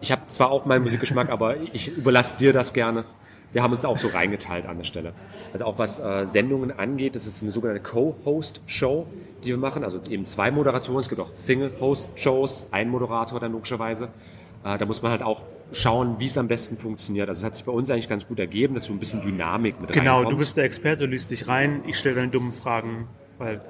ich 0.00 0.12
habe 0.12 0.22
zwar 0.28 0.50
auch 0.50 0.64
meinen 0.64 0.82
Musikgeschmack, 0.82 1.28
aber 1.30 1.56
ich 1.74 1.94
überlasse 1.96 2.36
dir 2.38 2.52
das 2.52 2.72
gerne. 2.72 3.04
Wir 3.52 3.62
haben 3.62 3.72
uns 3.72 3.84
auch 3.84 3.98
so 3.98 4.08
reingeteilt 4.08 4.66
an 4.66 4.78
der 4.78 4.84
Stelle. 4.84 5.12
Also 5.52 5.64
auch 5.66 5.78
was 5.78 6.00
äh, 6.00 6.26
Sendungen 6.26 6.70
angeht, 6.70 7.14
das 7.14 7.26
ist 7.26 7.42
eine 7.42 7.52
sogenannte 7.52 7.82
Co-Host-Show, 7.82 9.06
die 9.44 9.48
wir 9.50 9.58
machen. 9.58 9.84
Also 9.84 10.00
eben 10.08 10.24
zwei 10.24 10.50
Moderatoren. 10.50 11.00
Es 11.00 11.08
gibt 11.08 11.20
auch 11.20 11.30
Single-Host-Shows, 11.34 12.66
ein 12.70 12.88
Moderator 12.88 13.40
dann 13.40 13.52
logischerweise. 13.52 14.08
Äh, 14.64 14.78
da 14.78 14.86
muss 14.86 15.02
man 15.02 15.10
halt 15.10 15.22
auch 15.22 15.42
schauen, 15.72 16.16
wie 16.18 16.26
es 16.26 16.38
am 16.38 16.48
besten 16.48 16.76
funktioniert. 16.78 17.28
Also 17.28 17.40
es 17.40 17.44
hat 17.44 17.56
sich 17.56 17.64
bei 17.64 17.72
uns 17.72 17.90
eigentlich 17.90 18.08
ganz 18.08 18.26
gut 18.26 18.38
ergeben, 18.38 18.74
dass 18.74 18.84
so 18.84 18.92
ein 18.92 18.98
bisschen 18.98 19.20
Dynamik 19.22 19.80
mit 19.80 19.92
Genau, 19.92 20.16
reinkommt. 20.16 20.32
du 20.34 20.38
bist 20.38 20.56
der 20.56 20.64
Experte, 20.64 20.98
du 20.98 21.06
liest 21.06 21.30
dich 21.30 21.48
rein, 21.48 21.82
ich 21.86 21.98
stelle 21.98 22.16
deine 22.16 22.28
dummen 22.28 22.52
Fragen, 22.52 23.08
weil 23.38 23.60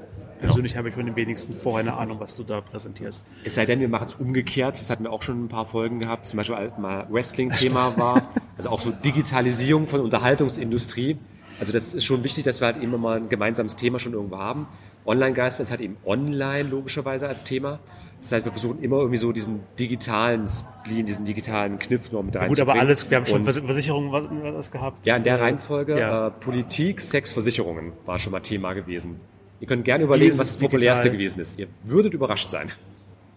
persönlich 0.42 0.76
habe 0.76 0.88
ich 0.90 0.94
von 0.94 1.06
den 1.06 1.16
wenigsten 1.16 1.54
vorher 1.54 1.80
eine 1.88 1.96
Ahnung, 1.98 2.20
was 2.20 2.34
du 2.34 2.42
da 2.42 2.60
präsentierst. 2.60 3.24
Es 3.44 3.54
sei 3.54 3.64
denn, 3.64 3.80
wir 3.80 3.88
machen 3.88 4.08
es 4.08 4.14
umgekehrt. 4.16 4.74
Das 4.78 4.90
hatten 4.90 5.04
wir 5.04 5.10
auch 5.12 5.22
schon 5.22 5.44
ein 5.44 5.48
paar 5.48 5.64
Folgen 5.66 6.00
gehabt. 6.00 6.26
Zum 6.26 6.36
Beispiel, 6.36 6.56
als 6.56 6.76
mal 6.78 7.06
Wrestling-Thema 7.10 7.96
war. 7.96 8.22
Also 8.58 8.68
auch 8.68 8.80
so 8.80 8.90
Digitalisierung 8.90 9.86
von 9.86 10.00
Unterhaltungsindustrie. 10.00 11.16
Also 11.60 11.72
das 11.72 11.94
ist 11.94 12.04
schon 12.04 12.24
wichtig, 12.24 12.44
dass 12.44 12.60
wir 12.60 12.66
halt 12.66 12.82
immer 12.82 12.98
mal 12.98 13.16
ein 13.18 13.28
gemeinsames 13.28 13.76
Thema 13.76 13.98
schon 13.98 14.12
irgendwo 14.12 14.38
haben. 14.38 14.67
Online-Geister 15.06 15.62
ist 15.62 15.70
halt 15.70 15.81
eben 15.81 15.96
online 16.05 16.69
logischerweise 16.69 17.28
als 17.28 17.44
Thema. 17.44 17.78
Das 18.20 18.31
heißt, 18.31 18.44
wir 18.44 18.52
versuchen 18.52 18.81
immer 18.82 18.98
irgendwie 18.98 19.19
so 19.19 19.32
diesen 19.32 19.60
digitalen 19.81 20.46
Spleen, 20.46 21.06
diesen 21.06 21.24
digitalen 21.24 21.81
Kniff 21.81 22.12
noch 22.12 22.22
mit 22.22 22.34
Gut, 22.34 22.43
reinzubringen. 22.43 22.70
aber 22.70 22.81
alles, 22.81 23.10
wir 23.10 23.17
haben 23.17 23.26
schon 23.26 23.44
Versicherungen 23.44 24.12
was, 24.12 24.24
was 24.55 24.70
gehabt. 24.70 25.05
Ja, 25.06 25.17
in 25.17 25.24
der 25.24 25.40
Reihenfolge 25.40 25.98
Ja. 25.98 26.28
äh, 26.28 26.31
Politik, 26.31 27.00
Sex, 27.00 27.32
Versicherungen 27.32 27.93
war 28.06 28.20
schon 28.20 28.31
mal 28.31 28.38
Thema 28.40 28.74
gewesen. 28.74 29.20
Ihr 29.62 29.69
könnt 29.69 29.84
gerne 29.84 30.02
überlegen, 30.04 30.36
was 30.38 30.48
das 30.48 30.56
populärste 30.58 31.04
digital? 31.04 31.19
gewesen 31.19 31.40
ist. 31.40 31.58
Ihr 31.58 31.69
würdet 31.84 32.12
überrascht 32.14 32.50
sein. 32.50 32.70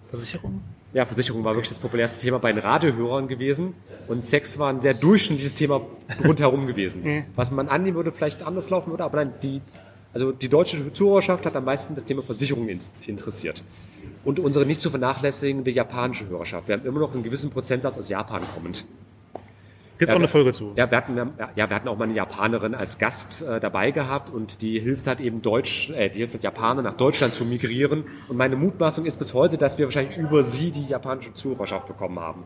Versicherungen? 0.10 0.62
Ja, 0.92 1.06
Versicherung 1.06 1.44
war 1.44 1.54
wirklich 1.54 1.70
das 1.70 1.78
populärste 1.80 2.20
Thema 2.20 2.40
bei 2.40 2.52
den 2.52 2.60
Radiohörern 2.64 3.28
gewesen 3.28 3.74
und 4.08 4.26
Sex 4.26 4.58
war 4.58 4.70
ein 4.70 4.82
sehr 4.82 4.94
durchschnittliches 4.96 5.54
Thema 5.54 5.82
rundherum 6.26 6.66
gewesen. 6.68 7.26
Was 7.36 7.52
man 7.52 7.70
annehmen 7.70 7.96
würde, 7.96 8.12
vielleicht 8.12 8.42
anders 8.44 8.70
laufen 8.72 8.90
würde, 8.90 9.04
aber 9.04 9.18
nein, 9.24 9.34
die, 9.44 9.62
also 10.14 10.32
die 10.32 10.50
deutsche 10.50 10.92
Zuhörerschaft 10.94 11.46
hat 11.46 11.56
am 11.56 11.66
meisten 11.66 11.94
das 11.96 12.06
Thema 12.06 12.24
Versicherungen 12.24 12.70
ins- 12.70 12.92
interessiert. 13.06 13.64
Und 14.24 14.40
unsere 14.40 14.66
nicht 14.66 14.82
zu 14.82 14.90
vernachlässigende 14.90 15.70
japanische 15.70 16.28
Hörerschaft. 16.28 16.68
Wir 16.68 16.78
haben 16.78 16.86
immer 16.88 17.02
noch 17.02 17.14
einen 17.14 17.22
gewissen 17.22 17.52
Prozentsatz 17.52 17.98
aus 18.00 18.10
Japan 18.10 18.42
kommend. 18.56 18.84
Gibt's 19.98 20.10
Ja, 20.10 20.16
auch 20.16 20.20
eine 20.20 20.28
Folge 20.28 20.52
zu. 20.52 20.74
Ja, 20.76 20.90
wir 20.92 20.98
hatten, 20.98 21.16
ja, 21.18 21.50
wir 21.56 21.70
hatten 21.76 21.88
auch 21.88 21.98
mal 21.98 22.04
eine 22.06 22.14
Japanerin 22.14 22.76
als 22.76 22.98
Gast 22.98 23.42
äh, 23.42 23.60
dabei 23.60 23.92
gehabt 23.92 24.30
und 24.30 24.62
die 24.62 24.80
hilft 24.80 25.08
halt 25.08 25.22
eben 25.22 25.42
Deutsch, 25.42 25.90
äh, 25.92 26.10
die 26.10 26.20
hilft 26.20 26.34
halt 26.34 26.44
Japaner 26.44 26.82
nach 26.82 26.96
Deutschland 26.96 27.34
zu 27.34 27.46
migrieren. 27.46 28.04
Und 28.28 28.38
meine 28.38 28.56
Mutmaßung 28.56 29.06
ist 29.06 29.18
bis 29.18 29.34
heute, 29.34 29.58
dass 29.58 29.78
wir 29.78 29.86
wahrscheinlich 29.86 30.18
über 30.18 30.44
sie 30.44 30.72
die 30.72 30.86
japanische 30.86 31.34
Zuhörerschaft 31.34 31.88
bekommen 31.88 32.20
haben. 32.20 32.44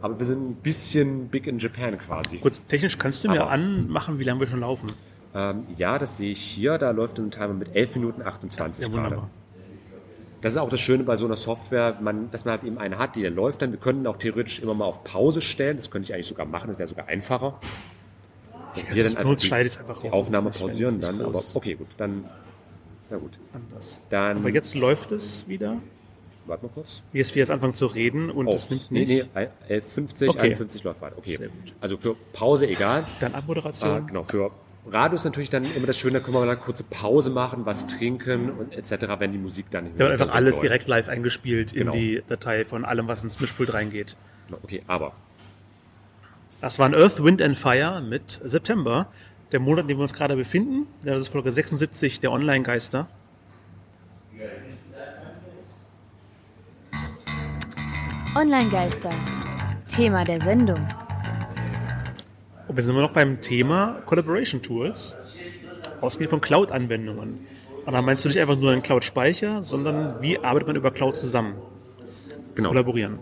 Aber 0.00 0.18
wir 0.18 0.26
sind 0.26 0.50
ein 0.50 0.54
bisschen 0.56 1.28
big 1.28 1.46
in 1.46 1.58
Japan 1.58 1.98
quasi. 1.98 2.38
Kurz, 2.38 2.64
technisch 2.66 2.96
kannst 2.98 3.24
du 3.24 3.28
mir 3.30 3.42
Aber- 3.42 3.50
anmachen, 3.50 4.18
wie 4.18 4.24
lange 4.24 4.40
wir 4.40 4.46
schon 4.46 4.60
laufen? 4.60 4.86
Ähm, 5.34 5.64
ja, 5.76 5.98
das 5.98 6.16
sehe 6.16 6.30
ich 6.32 6.40
hier. 6.40 6.78
Da 6.78 6.92
läuft 6.92 7.18
ein 7.18 7.30
Timer 7.30 7.52
mit 7.54 7.74
11 7.76 7.94
Minuten 7.96 8.22
28 8.22 8.86
Ja, 8.86 8.92
gerade. 8.92 9.22
Das 10.46 10.52
ist 10.52 10.58
auch 10.58 10.70
das 10.70 10.78
Schöne 10.78 11.02
bei 11.02 11.16
so 11.16 11.26
einer 11.26 11.34
Software, 11.34 11.98
man, 12.00 12.30
dass 12.30 12.44
man 12.44 12.52
halt 12.52 12.62
eben 12.62 12.78
eine 12.78 12.98
hat, 12.98 13.16
die 13.16 13.22
dann 13.24 13.34
läuft 13.34 13.62
dann. 13.62 13.72
Wir 13.72 13.80
können 13.80 14.06
auch 14.06 14.16
theoretisch 14.16 14.60
immer 14.60 14.74
mal 14.74 14.84
auf 14.84 15.02
Pause 15.02 15.40
stellen. 15.40 15.76
Das 15.76 15.90
könnte 15.90 16.06
ich 16.06 16.14
eigentlich 16.14 16.28
sogar 16.28 16.46
machen. 16.46 16.68
Das 16.68 16.78
wäre 16.78 16.86
sogar 16.88 17.08
einfacher. 17.08 17.58
Dass 18.76 18.88
wir 18.94 18.96
ich's 18.96 19.76
einfach 19.76 19.98
die 19.98 20.06
raus. 20.06 20.20
Aufnahme 20.20 20.50
pausieren 20.50 21.00
dann. 21.00 21.20
Aber 21.20 21.42
okay, 21.54 21.74
gut. 21.74 21.88
Dann, 21.96 22.26
na 23.10 23.16
gut. 23.16 23.32
Anders. 23.54 24.00
Dann, 24.08 24.36
Aber 24.36 24.50
jetzt 24.50 24.76
läuft 24.76 25.10
es 25.10 25.48
wieder. 25.48 25.78
warte 26.44 26.66
mal 26.66 26.70
kurz. 26.72 27.02
Wie 27.10 27.18
es 27.18 27.34
wir 27.34 27.40
jetzt 27.40 27.50
anfangen 27.50 27.74
zu 27.74 27.86
reden 27.86 28.30
und 28.30 28.46
Oh, 28.46 28.54
es 28.54 28.70
nimmt 28.70 28.88
nee, 28.92 29.00
nicht. 29.04 29.34
nee, 29.34 29.48
11.50, 29.68 30.28
Okay. 30.28 30.38
51 30.42 30.84
läuft 30.84 31.00
weiter. 31.00 31.18
Okay. 31.18 31.38
Sehr 31.38 31.48
gut. 31.48 31.74
Also 31.80 31.96
für 31.96 32.14
Pause 32.32 32.68
egal. 32.68 33.04
Dann 33.18 33.34
Abmoderation. 33.34 34.06
genau, 34.06 34.22
für 34.22 34.52
Radio 34.88 35.16
ist 35.16 35.24
natürlich 35.24 35.50
dann 35.50 35.64
immer 35.64 35.86
das 35.86 35.98
Schöne, 35.98 36.14
da 36.14 36.20
können 36.20 36.34
wir 36.36 36.40
mal 36.40 36.48
eine 36.48 36.60
kurze 36.60 36.84
Pause 36.84 37.30
machen, 37.30 37.66
was 37.66 37.86
trinken 37.88 38.50
und 38.50 38.72
etc., 38.72 39.06
wenn 39.18 39.32
die 39.32 39.38
Musik 39.38 39.66
dann 39.70 39.86
im 39.86 39.96
Da 39.96 40.04
wird 40.08 40.20
einfach 40.20 40.34
alles 40.34 40.56
läuft. 40.56 40.62
direkt 40.64 40.88
live 40.88 41.08
eingespielt 41.08 41.72
Genau. 41.74 41.92
in 41.92 41.98
die 41.98 42.22
Datei 42.28 42.64
von 42.64 42.84
allem, 42.84 43.08
was 43.08 43.24
ins 43.24 43.40
Mischpult 43.40 43.74
reingeht. 43.74 44.16
Okay, 44.62 44.82
aber 44.86 45.12
Das 46.60 46.78
waren 46.78 46.94
Earth, 46.94 47.22
Wind 47.22 47.42
and 47.42 47.56
Fire 47.58 48.00
mit 48.00 48.40
September, 48.44 49.08
der 49.52 49.60
Monat, 49.60 49.82
in 49.82 49.88
dem 49.88 49.98
wir 49.98 50.02
uns 50.02 50.14
gerade 50.14 50.36
befinden. 50.36 50.86
Das 51.02 51.20
ist 51.20 51.28
Folge 51.28 51.50
76 51.52 52.20
der 52.20 52.30
Online-Geister. 52.32 53.08
Online-Geister. 58.34 59.10
Thema 59.88 60.24
der 60.24 60.40
Sendung. 60.40 60.86
Wir 62.76 62.82
sind 62.82 62.94
immer 62.94 63.02
noch 63.02 63.12
beim 63.12 63.40
Thema 63.40 64.02
Collaboration 64.04 64.60
Tools, 64.60 65.16
ausgehend 66.02 66.28
von 66.28 66.42
Cloud-Anwendungen. 66.42 67.46
Da 67.86 68.02
meinst 68.02 68.22
du 68.22 68.28
nicht 68.28 68.38
einfach 68.38 68.56
nur 68.56 68.70
einen 68.70 68.82
Cloud-Speicher, 68.82 69.62
sondern 69.62 70.20
wie 70.20 70.38
arbeitet 70.38 70.66
man 70.66 70.76
über 70.76 70.90
Cloud 70.90 71.16
zusammen? 71.16 71.54
genau. 72.54 72.68
Kollaborieren. 72.68 73.18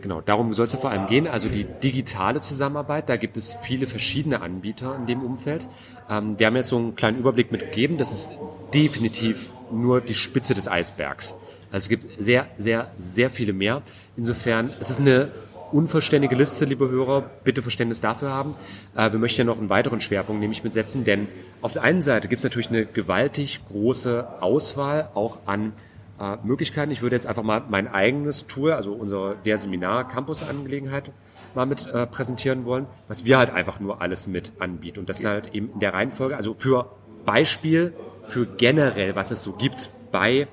Genau, 0.00 0.22
darum 0.22 0.54
soll 0.54 0.64
es 0.64 0.72
ja 0.72 0.78
vor 0.78 0.88
allem 0.88 1.06
gehen. 1.06 1.26
Also 1.26 1.50
die 1.50 1.64
digitale 1.64 2.40
Zusammenarbeit, 2.40 3.10
da 3.10 3.16
gibt 3.16 3.36
es 3.36 3.54
viele 3.62 3.86
verschiedene 3.86 4.40
Anbieter 4.40 4.96
in 4.96 5.06
dem 5.06 5.22
Umfeld. 5.22 5.68
Ähm, 6.08 6.38
wir 6.38 6.46
haben 6.46 6.56
jetzt 6.56 6.68
so 6.68 6.78
einen 6.78 6.96
kleinen 6.96 7.18
Überblick 7.18 7.52
mitgegeben. 7.52 7.98
Das 7.98 8.10
ist 8.10 8.30
definitiv 8.72 9.50
nur 9.70 10.00
die 10.00 10.14
Spitze 10.14 10.54
des 10.54 10.66
Eisbergs. 10.66 11.34
Also 11.70 11.84
es 11.84 11.88
gibt 11.90 12.22
sehr, 12.22 12.46
sehr, 12.56 12.90
sehr 12.98 13.28
viele 13.28 13.52
mehr. 13.52 13.82
Insofern, 14.16 14.70
es 14.80 14.88
ist 14.88 15.00
eine 15.00 15.30
unvollständige 15.74 16.36
Liste, 16.36 16.64
liebe 16.64 16.88
Hörer. 16.88 17.28
Bitte 17.42 17.60
Verständnis 17.60 18.00
dafür 18.00 18.30
haben. 18.30 18.54
Äh, 18.94 19.10
wir 19.10 19.18
möchten 19.18 19.40
ja 19.40 19.44
noch 19.44 19.58
einen 19.58 19.70
weiteren 19.70 20.00
Schwerpunkt 20.00 20.40
nämlich 20.40 20.62
mitsetzen, 20.62 21.04
denn 21.04 21.26
auf 21.62 21.72
der 21.72 21.82
einen 21.82 22.00
Seite 22.00 22.28
gibt 22.28 22.38
es 22.38 22.44
natürlich 22.44 22.70
eine 22.70 22.86
gewaltig 22.86 23.60
große 23.68 24.24
Auswahl 24.40 25.08
auch 25.14 25.38
an 25.46 25.72
äh, 26.20 26.36
Möglichkeiten. 26.44 26.92
Ich 26.92 27.02
würde 27.02 27.16
jetzt 27.16 27.26
einfach 27.26 27.42
mal 27.42 27.64
mein 27.68 27.92
eigenes 27.92 28.46
Tool, 28.46 28.70
also 28.70 28.92
unsere 28.92 29.34
der 29.44 29.58
Seminar 29.58 30.08
Campus 30.08 30.48
Angelegenheit 30.48 31.10
mal 31.56 31.66
mit 31.66 31.86
äh, 31.86 32.06
präsentieren 32.06 32.64
wollen, 32.66 32.86
was 33.08 33.24
wir 33.24 33.38
halt 33.38 33.50
einfach 33.50 33.80
nur 33.80 34.00
alles 34.00 34.28
mit 34.28 34.52
anbieten 34.60 35.00
und 35.00 35.08
das 35.08 35.24
halt 35.24 35.56
eben 35.56 35.70
in 35.74 35.80
der 35.80 35.92
Reihenfolge, 35.92 36.36
also 36.36 36.54
für 36.56 36.90
Beispiel 37.24 37.92
für 38.28 38.46
generell, 38.46 39.16
was 39.16 39.32
es 39.32 39.42
so 39.42 39.52
gibt 39.52 39.90
bei 40.12 40.46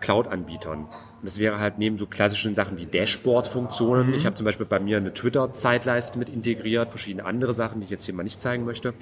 Cloud-Anbietern. 0.00 0.86
Und 1.22 1.26
das 1.28 1.38
wäre 1.38 1.60
halt 1.60 1.78
neben 1.78 1.98
so 1.98 2.06
klassischen 2.06 2.52
Sachen 2.52 2.76
wie 2.78 2.84
Dashboard-Funktionen. 2.86 4.12
Ich 4.12 4.26
habe 4.26 4.34
zum 4.34 4.44
Beispiel 4.44 4.66
bei 4.66 4.80
mir 4.80 4.96
eine 4.96 5.14
Twitter-Zeitleiste 5.14 6.18
mit 6.18 6.28
integriert, 6.28 6.90
verschiedene 6.90 7.24
andere 7.24 7.52
Sachen, 7.54 7.80
die 7.80 7.84
ich 7.84 7.90
jetzt 7.90 8.04
hier 8.04 8.12
mal 8.14 8.24
nicht 8.24 8.40
zeigen 8.40 8.64
möchte, 8.64 8.92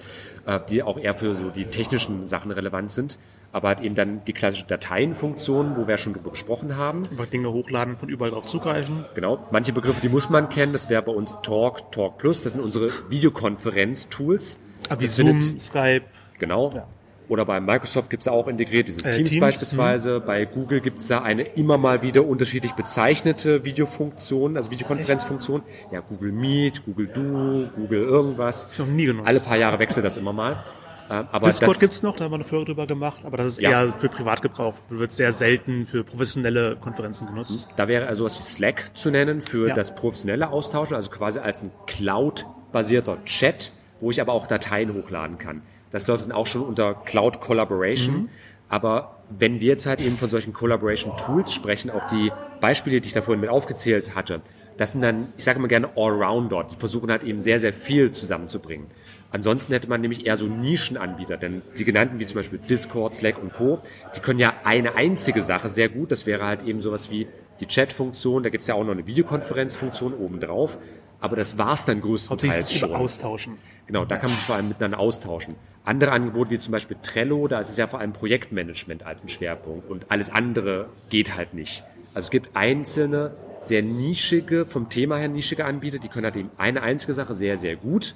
äh, 0.44 0.60
die 0.68 0.82
auch 0.82 0.98
eher 0.98 1.14
für 1.14 1.34
so 1.34 1.48
die 1.48 1.64
technischen 1.64 2.28
Sachen 2.28 2.50
relevant 2.50 2.90
sind. 2.90 3.18
Aber 3.52 3.68
halt 3.68 3.80
eben 3.80 3.94
dann 3.94 4.22
die 4.26 4.34
klassische 4.34 4.66
Dateienfunktion, 4.66 5.76
wo 5.78 5.88
wir 5.88 5.96
schon 5.96 6.12
drüber 6.12 6.30
gesprochen 6.30 6.76
haben. 6.76 7.04
Einfach 7.10 7.26
Dinge 7.26 7.50
hochladen, 7.52 7.96
von 7.96 8.10
überall 8.10 8.30
drauf 8.32 8.44
zugreifen. 8.46 9.06
Genau, 9.14 9.44
manche 9.50 9.72
Begriffe, 9.72 10.02
die 10.02 10.10
muss 10.10 10.28
man 10.28 10.50
kennen. 10.50 10.74
Das 10.74 10.90
wäre 10.90 11.00
bei 11.02 11.12
uns 11.12 11.34
Talk, 11.42 11.90
Talk 11.90 12.18
Plus. 12.18 12.42
Das 12.42 12.52
sind 12.52 12.62
unsere 12.62 12.90
Videokonferenz-Tools. 13.08 14.58
Aber 14.88 15.00
wie 15.00 15.06
Zoom, 15.06 15.42
findet- 15.42 15.62
Skype. 15.62 16.02
Genau. 16.38 16.70
Ja. 16.74 16.86
Oder 17.30 17.44
bei 17.46 17.60
Microsoft 17.60 18.10
gibt 18.10 18.22
es 18.24 18.28
auch 18.28 18.48
integriert 18.48 18.88
dieses 18.88 19.06
Äh, 19.06 19.12
Teams, 19.12 19.30
Teams, 19.30 19.40
beispielsweise. 19.40 20.18
Bei 20.20 20.44
Google 20.44 20.80
gibt 20.80 20.98
es 20.98 21.06
da 21.06 21.22
eine 21.22 21.44
immer 21.44 21.78
mal 21.78 22.02
wieder 22.02 22.26
unterschiedlich 22.26 22.72
bezeichnete 22.72 23.64
Videofunktion, 23.64 24.56
also 24.56 24.70
Videokonferenzfunktion. 24.72 25.62
Ja, 25.92 26.00
Google 26.00 26.32
Meet, 26.32 26.84
Google 26.84 27.06
Duo, 27.06 27.68
Google 27.76 28.02
irgendwas. 28.02 28.66
Ich 28.72 28.78
noch 28.80 28.86
nie 28.86 29.06
genutzt. 29.06 29.28
Alle 29.28 29.38
paar 29.38 29.56
Jahre 29.56 29.78
wechselt 29.78 30.04
das 30.04 30.16
immer 30.16 30.32
mal. 30.32 30.64
Ähm, 31.08 31.26
Aber 31.30 31.46
Discord 31.46 31.70
das, 31.74 31.78
gibt's 31.80 32.02
noch, 32.02 32.16
da 32.16 32.24
haben 32.24 32.32
wir 32.32 32.34
eine 32.36 32.44
Folge 32.44 32.66
drüber 32.66 32.86
gemacht, 32.88 33.20
aber 33.24 33.36
das 33.36 33.46
ist 33.46 33.60
Ja. 33.60 33.70
eher 33.84 33.92
für 33.92 34.08
Privatgebrauch. 34.08 34.74
Wird 34.88 35.12
sehr 35.12 35.32
selten 35.32 35.86
für 35.86 36.02
professionelle 36.02 36.76
Konferenzen 36.80 37.28
genutzt. 37.28 37.68
Da 37.76 37.86
wäre 37.86 38.06
also 38.08 38.24
was 38.24 38.40
wie 38.40 38.42
Slack 38.42 38.90
zu 38.94 39.10
nennen 39.10 39.40
für 39.40 39.68
Ja. 39.68 39.74
das 39.74 39.94
professionelle 39.94 40.50
Austauschen, 40.50 40.96
also 40.96 41.10
quasi 41.10 41.38
als 41.38 41.62
ein 41.62 41.70
Cloud-basierter 41.86 43.24
Chat, 43.24 43.70
wo 44.00 44.10
ich 44.10 44.20
aber 44.20 44.32
auch 44.32 44.46
Dateien 44.48 44.94
hochladen 44.94 45.38
kann. 45.38 45.62
Das 45.90 46.06
läuft 46.06 46.24
dann 46.24 46.32
auch 46.32 46.46
schon 46.46 46.62
unter 46.62 46.94
Cloud 46.94 47.40
Collaboration. 47.40 48.22
Mhm. 48.22 48.28
Aber 48.68 49.16
wenn 49.28 49.60
wir 49.60 49.68
jetzt 49.68 49.86
halt 49.86 50.00
eben 50.00 50.16
von 50.16 50.30
solchen 50.30 50.52
Collaboration 50.52 51.16
Tools 51.16 51.52
sprechen, 51.52 51.90
auch 51.90 52.06
die 52.08 52.30
Beispiele, 52.60 53.00
die 53.00 53.08
ich 53.08 53.14
da 53.14 53.22
vorhin 53.22 53.40
mit 53.40 53.50
aufgezählt 53.50 54.14
hatte, 54.14 54.42
das 54.76 54.92
sind 54.92 55.02
dann, 55.02 55.32
ich 55.36 55.44
sage 55.44 55.58
immer 55.58 55.68
gerne 55.68 55.90
Allrounder, 55.96 56.64
die 56.70 56.76
versuchen 56.76 57.10
halt 57.10 57.22
eben 57.22 57.40
sehr, 57.40 57.58
sehr 57.58 57.72
viel 57.72 58.12
zusammenzubringen. 58.12 58.86
Ansonsten 59.32 59.72
hätte 59.72 59.88
man 59.88 60.00
nämlich 60.00 60.26
eher 60.26 60.36
so 60.36 60.46
Nischenanbieter, 60.46 61.36
denn 61.36 61.62
die 61.78 61.84
genannten 61.84 62.18
wie 62.18 62.26
zum 62.26 62.36
Beispiel 62.36 62.58
Discord, 62.58 63.14
Slack 63.14 63.40
und 63.40 63.52
Co., 63.52 63.80
die 64.16 64.20
können 64.20 64.40
ja 64.40 64.54
eine 64.64 64.96
einzige 64.96 65.42
Sache 65.42 65.68
sehr 65.68 65.88
gut. 65.88 66.10
Das 66.10 66.26
wäre 66.26 66.46
halt 66.46 66.62
eben 66.62 66.80
sowas 66.80 67.10
wie 67.10 67.28
die 67.60 67.66
Chat-Funktion, 67.66 68.42
da 68.42 68.48
gibt's 68.48 68.66
ja 68.66 68.74
auch 68.74 68.82
noch 68.82 68.92
eine 68.92 69.06
Videokonferenzfunktion 69.06 70.14
obendrauf. 70.14 70.78
Aber 71.20 71.36
das 71.36 71.58
war's 71.58 71.84
dann 71.84 72.00
größtenteils 72.00 72.72
schon. 72.72 72.94
austauschen. 72.94 73.58
Genau, 73.86 74.06
da 74.06 74.16
kann 74.16 74.30
man 74.30 74.36
sich 74.36 74.46
vor 74.46 74.56
allem 74.56 74.68
miteinander 74.68 74.98
austauschen. 74.98 75.54
Andere 75.84 76.12
Angebote 76.12 76.50
wie 76.50 76.58
zum 76.58 76.72
Beispiel 76.72 76.96
Trello, 77.02 77.48
da 77.48 77.60
ist 77.60 77.70
es 77.70 77.76
ja 77.76 77.86
vor 77.86 78.00
allem 78.00 78.12
Projektmanagement 78.12 79.04
als 79.04 79.22
ein 79.22 79.28
Schwerpunkt 79.28 79.90
und 79.90 80.06
alles 80.10 80.30
andere 80.30 80.88
geht 81.08 81.36
halt 81.36 81.54
nicht. 81.54 81.84
Also 82.12 82.26
es 82.26 82.30
gibt 82.30 82.50
einzelne, 82.54 83.32
sehr 83.60 83.82
nischige, 83.82 84.66
vom 84.66 84.88
Thema 84.88 85.16
her 85.16 85.28
nischige 85.28 85.64
Anbieter, 85.64 85.98
die 85.98 86.08
können 86.08 86.24
halt 86.24 86.36
eben 86.36 86.50
eine 86.58 86.82
einzige 86.82 87.14
Sache 87.14 87.34
sehr, 87.34 87.56
sehr 87.56 87.76
gut. 87.76 88.14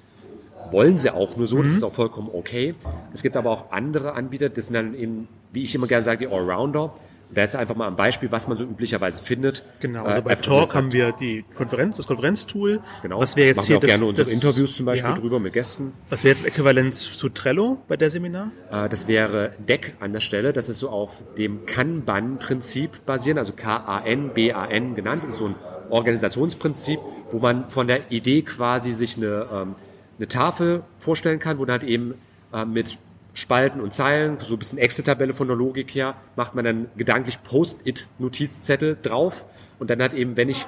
Wollen 0.70 0.96
sie 0.96 1.12
auch 1.12 1.36
nur 1.36 1.46
so, 1.46 1.62
das 1.62 1.72
ist 1.72 1.84
auch 1.84 1.92
vollkommen 1.92 2.30
okay. 2.32 2.74
Es 3.12 3.22
gibt 3.22 3.36
aber 3.36 3.50
auch 3.50 3.70
andere 3.70 4.14
Anbieter, 4.14 4.48
das 4.48 4.66
sind 4.66 4.74
dann 4.74 4.94
eben, 4.94 5.28
wie 5.52 5.62
ich 5.62 5.74
immer 5.74 5.86
gerne 5.86 6.02
sage, 6.02 6.26
die 6.26 6.32
Allrounder. 6.32 6.94
Da 7.34 7.42
ist 7.42 7.56
einfach 7.56 7.74
mal 7.74 7.88
ein 7.88 7.96
Beispiel, 7.96 8.30
was 8.30 8.46
man 8.48 8.56
so 8.56 8.64
üblicherweise 8.64 9.20
findet. 9.20 9.64
Genau, 9.80 10.04
also 10.04 10.20
Äh, 10.20 10.22
bei 10.22 10.34
Talk 10.36 10.74
haben 10.74 10.92
wir 10.92 11.12
die 11.12 11.44
Konferenz, 11.56 11.96
das 11.96 12.06
Konferenztool. 12.06 12.80
Genau. 13.02 13.20
Was 13.20 13.36
wäre 13.36 13.48
jetzt 13.48 13.56
Machen 13.58 13.66
hier 13.66 13.74
wir 13.74 13.78
auch 13.78 13.80
das, 13.82 13.90
gerne 13.90 14.06
unsere 14.06 14.26
das, 14.28 14.34
Interviews 14.34 14.76
zum 14.76 14.86
Beispiel 14.86 15.10
ja, 15.10 15.16
drüber 15.16 15.40
mit 15.40 15.52
Gästen. 15.52 15.92
Was 16.10 16.24
wäre 16.24 16.34
jetzt 16.34 16.46
Äquivalenz 16.46 17.16
zu 17.18 17.28
Trello 17.28 17.78
bei 17.88 17.96
der 17.96 18.10
Seminar? 18.10 18.50
Äh, 18.70 18.88
Das 18.88 19.08
wäre 19.08 19.52
Deck 19.68 19.94
an 20.00 20.12
der 20.12 20.20
Stelle. 20.20 20.52
Das 20.52 20.68
ist 20.68 20.78
so 20.78 20.88
auf 20.90 21.22
dem 21.36 21.66
Kanban-Prinzip 21.66 23.04
basieren, 23.06 23.38
also 23.38 23.52
K-A-N-B-A-N 23.52 24.94
genannt. 24.94 25.24
Ist 25.24 25.38
so 25.38 25.46
ein 25.46 25.54
Organisationsprinzip, 25.90 27.00
wo 27.30 27.38
man 27.38 27.68
von 27.70 27.86
der 27.86 28.10
Idee 28.10 28.42
quasi 28.42 28.92
sich 28.92 29.16
eine, 29.16 29.46
ähm, 29.52 29.74
eine 30.18 30.28
Tafel 30.28 30.82
vorstellen 31.00 31.38
kann, 31.38 31.58
wo 31.58 31.64
dann 31.64 31.80
halt 31.80 31.90
eben 31.90 32.14
äh, 32.52 32.64
mit 32.64 32.98
Spalten 33.34 33.80
und 33.80 33.92
Zeilen, 33.92 34.38
so 34.40 34.54
ein 34.54 34.58
bisschen 34.58 34.78
Excel-Tabelle 34.78 35.34
von 35.34 35.48
der 35.48 35.56
Logik 35.56 35.94
her, 35.94 36.14
macht 36.36 36.54
man 36.54 36.64
dann 36.64 36.86
gedanklich 36.96 37.42
Post-it-Notizzettel 37.42 38.96
drauf 39.02 39.44
und 39.78 39.90
dann 39.90 40.00
hat 40.00 40.14
eben, 40.14 40.36
wenn 40.36 40.48
ich 40.48 40.66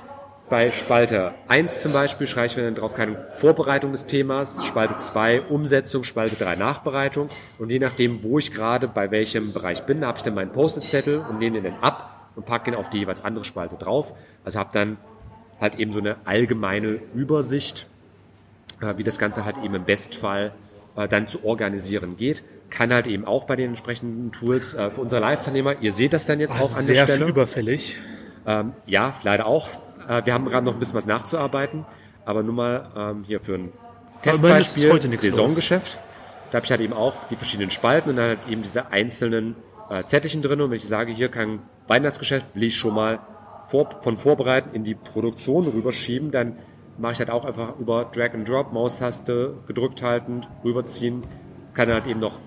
bei 0.49 0.71
Spalte 0.71 1.33
1 1.49 1.83
zum 1.83 1.93
Beispiel 1.93 2.27
schreibe 2.27 2.47
ich 2.47 2.57
mir 2.57 2.65
dann 2.65 2.77
drauf 2.77 2.95
keine 2.95 3.27
Vorbereitung 3.33 3.93
des 3.93 4.07
Themas, 4.07 4.65
Spalte 4.65 4.99
2 4.99 5.43
Umsetzung, 5.43 6.05
Spalte 6.05 6.37
3 6.37 6.57
Nachbereitung 6.57 7.29
und 7.59 7.71
je 7.71 7.79
nachdem, 7.79 8.23
wo 8.23 8.39
ich 8.39 8.53
gerade 8.53 8.87
bei 8.87 9.11
welchem 9.11 9.53
Bereich 9.53 9.83
bin, 9.85 10.07
habe 10.07 10.19
ich 10.19 10.25
dann 10.25 10.35
meinen 10.35 10.53
Post-it-Zettel 10.53 11.19
und 11.19 11.39
nehme 11.39 11.61
den 11.61 11.73
dann 11.73 11.83
ab 11.83 12.31
und 12.37 12.47
packe 12.47 12.71
ihn 12.71 12.77
auf 12.77 12.91
die 12.91 12.99
jeweils 12.99 13.25
andere 13.25 13.45
Spalte 13.45 13.77
drauf. 13.77 14.15
Also 14.45 14.59
habe 14.59 14.71
dann 14.73 14.99
halt 15.61 15.77
eben 15.77 15.93
so 15.93 15.99
eine 15.99 16.17
allgemeine 16.25 17.01
Übersicht, 17.15 17.87
äh, 18.81 18.97
wie 18.99 19.05
das 19.05 19.19
Ganze 19.19 19.45
halt 19.45 19.57
eben 19.59 19.75
im 19.75 19.85
Bestfall 19.85 20.53
äh, 20.97 21.09
dann 21.09 21.29
zu 21.29 21.45
organisieren 21.45 22.17
geht. 22.17 22.43
Kann 22.71 22.93
halt 22.93 23.07
eben 23.07 23.25
auch 23.25 23.45
bei 23.45 23.57
den 23.57 23.69
entsprechenden 23.69 24.33
Tools 24.33 24.75
äh, 24.75 24.91
für 24.91 25.01
unsere 25.01 25.21
Live-Teilnehmer, 25.21 25.81
ihr 25.81 25.93
seht 25.93 26.13
das 26.13 26.27
dann 26.27 26.41
jetzt 26.41 26.55
auch 26.55 26.77
an 26.77 26.85
Sehr 26.85 27.07
der 27.07 27.15
Stelle. 27.15 27.31
überfällig. 27.31 27.97
Ähm, 28.47 28.73
ja, 28.87 29.15
leider 29.23 29.47
auch. 29.47 29.69
Äh, 30.09 30.25
wir 30.25 30.35
haben 30.35 30.47
gerade 30.47 30.65
noch 30.65 30.75
ein 30.75 30.79
bisschen 30.79 30.97
was 30.97 31.07
nachzuarbeiten, 31.07 31.85
aber 32.25 32.43
nur 32.43 32.55
mal 32.55 32.91
ähm, 32.97 33.25
hier 33.25 33.41
für 33.41 33.55
ein 33.55 33.73
Testbeispiel, 34.23 35.17
Saisongeschäft. 35.17 35.99
Da 36.51 36.57
habe 36.57 36.65
ich 36.65 36.71
halt 36.71 36.81
eben 36.81 36.93
auch 36.93 37.15
die 37.29 37.37
verschiedenen 37.37 37.71
Spalten 37.71 38.11
und 38.11 38.17
dann 38.17 38.29
halt 38.29 38.49
eben 38.49 38.63
diese 38.63 38.91
einzelnen 38.91 39.57
äh, 39.91 40.05
Zettelchen 40.05 40.43
drin. 40.43 40.61
Und 40.61 40.71
wenn 40.71 40.77
ich 40.77 40.87
sage, 40.87 41.13
hier 41.13 41.29
kann 41.29 41.61
Weihnachtsgeschäft, 41.89 42.47
will 42.55 42.65
ich 42.65 42.77
schon 42.77 42.95
mal 42.95 43.19
vor, 43.69 44.01
von 44.03 44.17
vorbereiten 44.17 44.75
in 44.75 44.85
die 44.85 44.95
Produktion 44.95 45.67
rüberschieben, 45.67 46.31
dann 46.31 46.57
mache 46.99 47.13
ich 47.13 47.19
halt 47.19 47.31
auch 47.31 47.45
einfach 47.45 47.79
über 47.79 48.05
Drag 48.05 48.35
and 48.35 48.49
Drop, 48.49 48.73
Maustaste 48.73 49.55
gedrückt 49.67 50.03
halten, 50.03 50.43
rüberziehen, 50.65 51.23
kann 51.75 51.89
dann 51.89 52.03
halt 52.03 52.07
eben 52.07 52.21
noch 52.21 52.39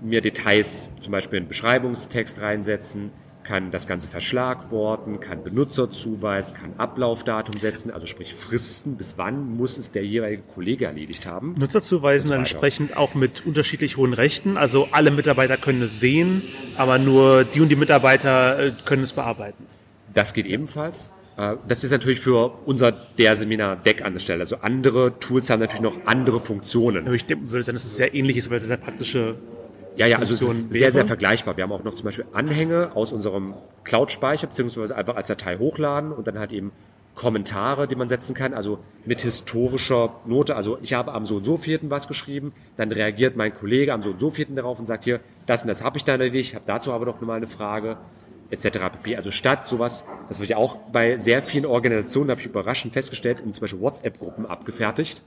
mir 0.00 0.20
Details, 0.20 0.88
zum 1.00 1.12
Beispiel 1.12 1.38
einen 1.38 1.48
Beschreibungstext 1.48 2.40
reinsetzen, 2.40 3.10
kann 3.46 3.70
das 3.70 3.86
Ganze 3.86 4.08
verschlagworten, 4.08 5.20
kann 5.20 5.44
Benutzerzuweis, 5.44 6.52
kann 6.52 6.74
Ablaufdatum 6.78 7.56
setzen, 7.58 7.92
also 7.92 8.06
sprich 8.06 8.34
Fristen, 8.34 8.96
bis 8.96 9.18
wann 9.18 9.56
muss 9.56 9.78
es 9.78 9.92
der 9.92 10.04
jeweilige 10.04 10.42
Kollege 10.42 10.86
erledigt 10.86 11.26
haben. 11.26 11.54
Nutzerzuweisen 11.56 12.28
so 12.28 12.34
dann 12.34 12.40
entsprechend 12.40 12.96
auch 12.96 13.14
mit 13.14 13.46
unterschiedlich 13.46 13.96
hohen 13.96 14.14
Rechten. 14.14 14.56
Also 14.56 14.88
alle 14.90 15.12
Mitarbeiter 15.12 15.56
können 15.56 15.82
es 15.82 16.00
sehen, 16.00 16.42
aber 16.76 16.98
nur 16.98 17.44
die 17.44 17.60
und 17.60 17.68
die 17.68 17.76
Mitarbeiter 17.76 18.58
äh, 18.58 18.72
können 18.84 19.04
es 19.04 19.12
bearbeiten. 19.12 19.64
Das 20.12 20.34
geht 20.34 20.46
ebenfalls. 20.46 21.10
Äh, 21.36 21.56
Das 21.68 21.84
ist 21.84 21.90
natürlich 21.90 22.20
für 22.20 22.52
unser 22.64 22.92
der 22.92 23.36
Seminar 23.36 23.76
Deck 23.76 24.04
an 24.04 24.12
der 24.14 24.20
Stelle. 24.20 24.40
Also 24.40 24.56
andere 24.62 25.18
Tools 25.18 25.50
haben 25.50 25.60
natürlich 25.60 25.82
noch 25.82 26.06
andere 26.06 26.40
Funktionen. 26.40 27.06
Aber 27.06 27.14
ich 27.14 27.28
würde 27.28 27.62
sagen, 27.62 27.76
dass 27.76 27.84
es 27.84 27.96
sehr 27.96 28.14
ähnlich 28.14 28.36
ist, 28.36 28.50
weil 28.50 28.56
es 28.56 28.66
sehr 28.66 28.76
praktische 28.76 29.36
Ja, 29.96 30.06
ja, 30.06 30.18
also 30.18 30.34
es 30.34 30.42
ist 30.42 30.72
sehr, 30.72 30.92
sehr 30.92 31.06
vergleichbar. 31.06 31.56
Wir 31.56 31.64
haben 31.64 31.72
auch 31.72 31.82
noch 31.84 31.94
zum 31.94 32.04
Beispiel 32.04 32.26
Anhänge 32.34 32.90
aus 32.94 33.12
unserem 33.12 33.54
Cloud-Speicher, 33.84 34.46
beziehungsweise 34.46 34.94
einfach 34.94 35.16
als 35.16 35.28
Datei 35.28 35.56
hochladen 35.56 36.12
und 36.12 36.26
dann 36.26 36.38
halt 36.38 36.52
eben 36.52 36.70
Kommentare, 37.14 37.88
die 37.88 37.96
man 37.96 38.08
setzen 38.08 38.34
kann, 38.34 38.52
also 38.52 38.78
mit 39.06 39.22
historischer 39.22 40.16
Note. 40.26 40.54
Also 40.54 40.76
ich 40.82 40.92
habe 40.92 41.12
am 41.12 41.24
so 41.24 41.36
und 41.36 41.44
so 41.46 41.56
vierten 41.56 41.88
was 41.88 42.08
geschrieben, 42.08 42.52
dann 42.76 42.92
reagiert 42.92 43.36
mein 43.36 43.54
Kollege 43.54 43.94
am 43.94 44.02
so 44.02 44.10
und 44.10 44.20
so 44.20 44.28
vierten 44.28 44.54
darauf 44.54 44.78
und 44.78 44.84
sagt 44.84 45.04
hier, 45.04 45.20
das 45.46 45.62
und 45.62 45.68
das 45.68 45.82
habe 45.82 45.96
ich 45.96 46.04
da 46.04 46.12
erledigt, 46.12 46.50
ich 46.50 46.54
habe 46.54 46.66
dazu 46.66 46.92
aber 46.92 47.06
noch 47.06 47.18
mal 47.22 47.36
eine 47.38 47.46
Frage, 47.46 47.96
etc. 48.50 48.78
pp. 48.92 49.16
Also 49.16 49.30
statt 49.30 49.66
sowas, 49.66 50.04
das 50.28 50.40
wird 50.40 50.50
ja 50.50 50.56
auch 50.56 50.76
bei 50.92 51.16
sehr 51.18 51.42
vielen 51.42 51.66
Organisationen, 51.66 52.30
habe 52.30 52.40
ich 52.40 52.46
überraschend 52.46 52.92
festgestellt, 52.92 53.40
in 53.40 53.52
zum 53.52 53.62
Beispiel 53.62 53.80
WhatsApp-Gruppen 53.80 54.46
abgefertigt, 54.46 55.22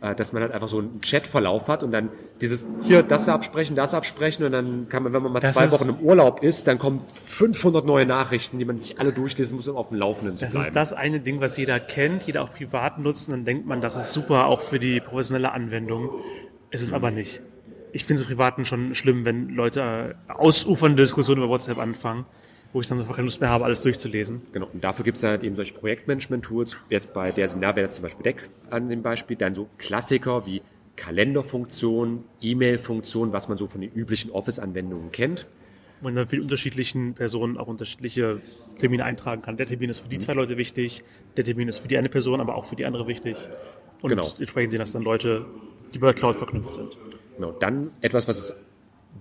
äh, 0.00 0.14
dass 0.14 0.32
man 0.32 0.42
halt 0.42 0.52
einfach 0.52 0.68
so 0.68 0.78
einen 0.78 1.00
Chatverlauf 1.00 1.68
hat 1.68 1.82
und 1.82 1.90
dann 1.92 2.10
dieses 2.40 2.64
hier 2.82 3.02
das 3.02 3.28
absprechen, 3.28 3.74
das 3.74 3.94
absprechen 3.94 4.44
und 4.44 4.52
dann 4.52 4.88
kann 4.88 5.02
man, 5.02 5.12
wenn 5.12 5.22
man 5.22 5.32
mal 5.32 5.40
Das 5.40 5.54
zwei 5.54 5.70
Wochen 5.72 5.88
im 5.88 5.96
Urlaub 6.00 6.42
ist, 6.42 6.66
dann 6.68 6.78
kommen 6.78 7.00
500 7.26 7.84
neue 7.84 8.06
Nachrichten, 8.06 8.58
die 8.58 8.64
man 8.64 8.78
sich 8.78 9.00
alle 9.00 9.12
durchlesen 9.12 9.56
muss, 9.56 9.66
um 9.66 9.76
auf 9.76 9.88
dem 9.88 9.98
Laufenden 9.98 10.36
zu 10.36 10.44
Das 10.44 10.52
bleiben. 10.52 10.68
ist 10.68 10.76
das 10.76 10.92
eine 10.92 11.20
Ding, 11.20 11.40
was 11.40 11.56
jeder 11.56 11.80
kennt, 11.80 12.24
jeder 12.24 12.42
auch 12.42 12.52
privat 12.52 12.98
nutzt 12.98 13.28
und 13.28 13.32
dann 13.34 13.44
denkt 13.44 13.66
man, 13.66 13.80
das 13.80 13.96
ist 13.96 14.12
super 14.12 14.46
auch 14.46 14.60
für 14.60 14.78
die 14.78 15.00
professionelle 15.00 15.52
Anwendung. 15.52 16.10
Es 16.70 16.82
ist 16.82 16.92
aber 16.92 17.10
nicht. 17.10 17.40
Ich 17.92 18.04
finde 18.04 18.22
es 18.22 18.28
im 18.28 18.36
Privaten 18.36 18.66
schon 18.66 18.94
schlimm, 18.94 19.24
wenn 19.24 19.48
Leute 19.48 20.14
äh, 20.28 20.32
ausufernde 20.32 21.02
Diskussionen 21.02 21.42
über 21.42 21.48
WhatsApp 21.48 21.78
anfangen, 21.78 22.26
wo 22.72 22.80
ich 22.80 22.86
dann 22.86 22.98
einfach 23.00 23.14
keine 23.16 23.26
Lust 23.26 23.40
mehr 23.40 23.50
habe, 23.50 23.64
alles 23.64 23.82
durchzulesen. 23.82 24.42
Genau, 24.52 24.68
und 24.72 24.84
dafür 24.84 25.04
gibt 25.04 25.16
es 25.16 25.24
halt 25.24 25.42
eben 25.42 25.54
solche 25.56 25.74
Projektmanagement-Tools. 25.74 26.76
Jetzt 26.90 27.14
bei 27.14 27.30
der 27.32 27.48
Seminar 27.48 27.76
wäre 27.76 27.86
das 27.86 27.94
zum 27.96 28.02
Beispiel 28.02 28.22
Deck 28.24 28.50
an 28.70 28.88
dem 28.88 29.02
Beispiel. 29.02 29.36
Dann 29.36 29.54
so 29.54 29.68
Klassiker 29.78 30.46
wie 30.46 30.60
Kalenderfunktion, 30.96 32.24
E-Mail-Funktion, 32.40 33.32
was 33.32 33.48
man 33.48 33.58
so 33.58 33.66
von 33.66 33.80
den 33.80 33.92
üblichen 33.92 34.30
Office-Anwendungen 34.30 35.12
kennt. 35.12 35.46
man 36.00 36.14
dann 36.14 36.28
für 36.28 36.36
die 36.36 36.42
unterschiedlichen 36.42 37.14
Personen 37.14 37.56
auch 37.58 37.66
unterschiedliche 37.66 38.40
Termine 38.78 39.02
eintragen 39.04 39.42
kann. 39.42 39.56
Der 39.56 39.66
Termin 39.66 39.90
ist 39.90 39.98
für 39.98 40.06
Mhm. 40.06 40.10
die 40.10 40.18
zwei 40.20 40.34
Leute 40.34 40.56
wichtig, 40.56 41.02
der 41.36 41.42
Termin 41.42 41.66
ist 41.66 41.78
für 41.78 41.88
die 41.88 41.98
eine 41.98 42.08
Person, 42.08 42.40
aber 42.40 42.54
auch 42.54 42.64
für 42.66 42.76
die 42.76 42.84
andere 42.86 43.08
wichtig. 43.08 43.36
Und 44.00 44.10
Genau. 44.10 44.24
entsprechend 44.38 44.70
sind 44.70 44.78
das 44.78 44.92
dann 44.92 45.02
Leute, 45.02 45.44
die 45.92 45.98
bei 45.98 46.12
Cloud 46.12 46.36
verknüpft 46.36 46.74
sind. 46.74 46.96
Genau, 47.34 47.50
dann 47.50 47.90
etwas, 48.00 48.28
was 48.28 48.38
es 48.38 48.54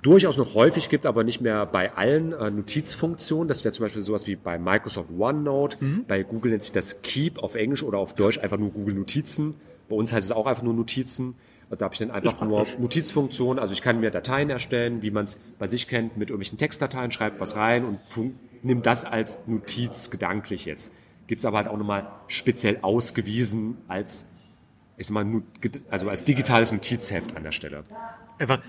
durchaus 0.01 0.37
noch 0.37 0.53
häufig 0.53 0.89
gibt, 0.89 1.05
aber 1.05 1.23
nicht 1.23 1.41
mehr 1.41 1.65
bei 1.65 1.93
allen 1.95 2.31
äh, 2.33 2.51
Notizfunktionen. 2.51 3.47
Das 3.47 3.63
wäre 3.63 3.73
zum 3.73 3.85
Beispiel 3.85 4.01
sowas 4.01 4.27
wie 4.27 4.35
bei 4.35 4.57
Microsoft 4.57 5.09
OneNote. 5.17 5.77
Bei 6.07 6.23
Google 6.23 6.51
nennt 6.51 6.63
sich 6.63 6.71
das 6.71 7.01
Keep 7.01 7.39
auf 7.39 7.55
Englisch 7.55 7.83
oder 7.83 7.97
auf 7.97 8.13
Deutsch 8.15 8.39
einfach 8.39 8.57
nur 8.57 8.71
Google 8.71 8.95
Notizen. 8.95 9.55
Bei 9.89 9.95
uns 9.95 10.13
heißt 10.13 10.25
es 10.25 10.31
auch 10.31 10.45
einfach 10.45 10.63
nur 10.63 10.73
Notizen. 10.73 11.35
Also 11.69 11.79
da 11.79 11.85
habe 11.85 11.93
ich 11.93 11.99
dann 11.99 12.11
einfach 12.11 12.41
nur. 12.41 12.65
Notizfunktionen. 12.79 13.59
Also 13.59 13.73
ich 13.73 13.81
kann 13.81 13.99
mir 13.99 14.11
Dateien 14.11 14.49
erstellen, 14.49 15.01
wie 15.01 15.11
man 15.11 15.25
es 15.25 15.37
bei 15.59 15.67
sich 15.67 15.87
kennt, 15.87 16.17
mit 16.17 16.29
irgendwelchen 16.29 16.57
Textdateien, 16.57 17.11
schreibt 17.11 17.39
was 17.39 17.55
rein 17.55 17.83
und 17.83 17.99
nimmt 18.63 18.85
das 18.85 19.03
als 19.05 19.47
Notiz 19.47 20.09
gedanklich 20.09 20.65
jetzt. 20.65 20.91
Gibt 21.27 21.39
es 21.39 21.45
aber 21.45 21.57
halt 21.57 21.67
auch 21.67 21.77
nochmal 21.77 22.07
speziell 22.27 22.79
ausgewiesen 22.81 23.77
als, 23.89 24.25
ich 24.95 25.07
sag 25.07 25.13
mal, 25.13 25.41
also 25.89 26.09
als 26.09 26.23
digitales 26.23 26.71
Notizheft 26.71 27.35
an 27.35 27.43
der 27.43 27.51
Stelle. 27.51 27.83
Einfach, 28.39 28.61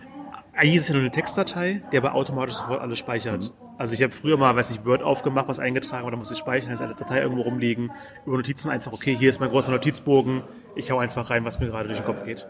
eigentlich 0.58 0.76
ist 0.76 0.82
es 0.82 0.88
ja 0.88 0.94
nur 0.94 1.02
eine 1.02 1.10
Textdatei, 1.10 1.82
die 1.92 1.96
aber 1.96 2.14
automatisch 2.14 2.56
sofort 2.56 2.80
alles 2.80 2.98
speichert. 2.98 3.52
Also 3.76 3.94
ich 3.94 4.02
habe 4.02 4.12
früher 4.12 4.36
mal, 4.36 4.56
weiß 4.56 4.72
ich, 4.72 4.84
Word 4.84 5.02
aufgemacht, 5.02 5.46
was 5.46 5.60
eingetragen, 5.60 6.02
aber 6.02 6.10
da 6.10 6.16
musste 6.16 6.34
ich 6.34 6.40
speichern, 6.40 6.72
ist 6.72 6.80
eine 6.80 6.94
Datei 6.94 7.20
irgendwo 7.20 7.42
rumliegen. 7.42 7.92
Über 8.26 8.36
Notizen 8.36 8.68
einfach, 8.68 8.92
okay, 8.92 9.16
hier 9.16 9.30
ist 9.30 9.38
mein 9.38 9.50
großer 9.50 9.70
Notizbogen, 9.70 10.42
ich 10.74 10.90
hau 10.90 10.98
einfach 10.98 11.30
rein, 11.30 11.44
was 11.44 11.60
mir 11.60 11.66
gerade 11.66 11.86
durch 11.86 12.00
den 12.00 12.06
Kopf 12.06 12.24
geht. 12.24 12.44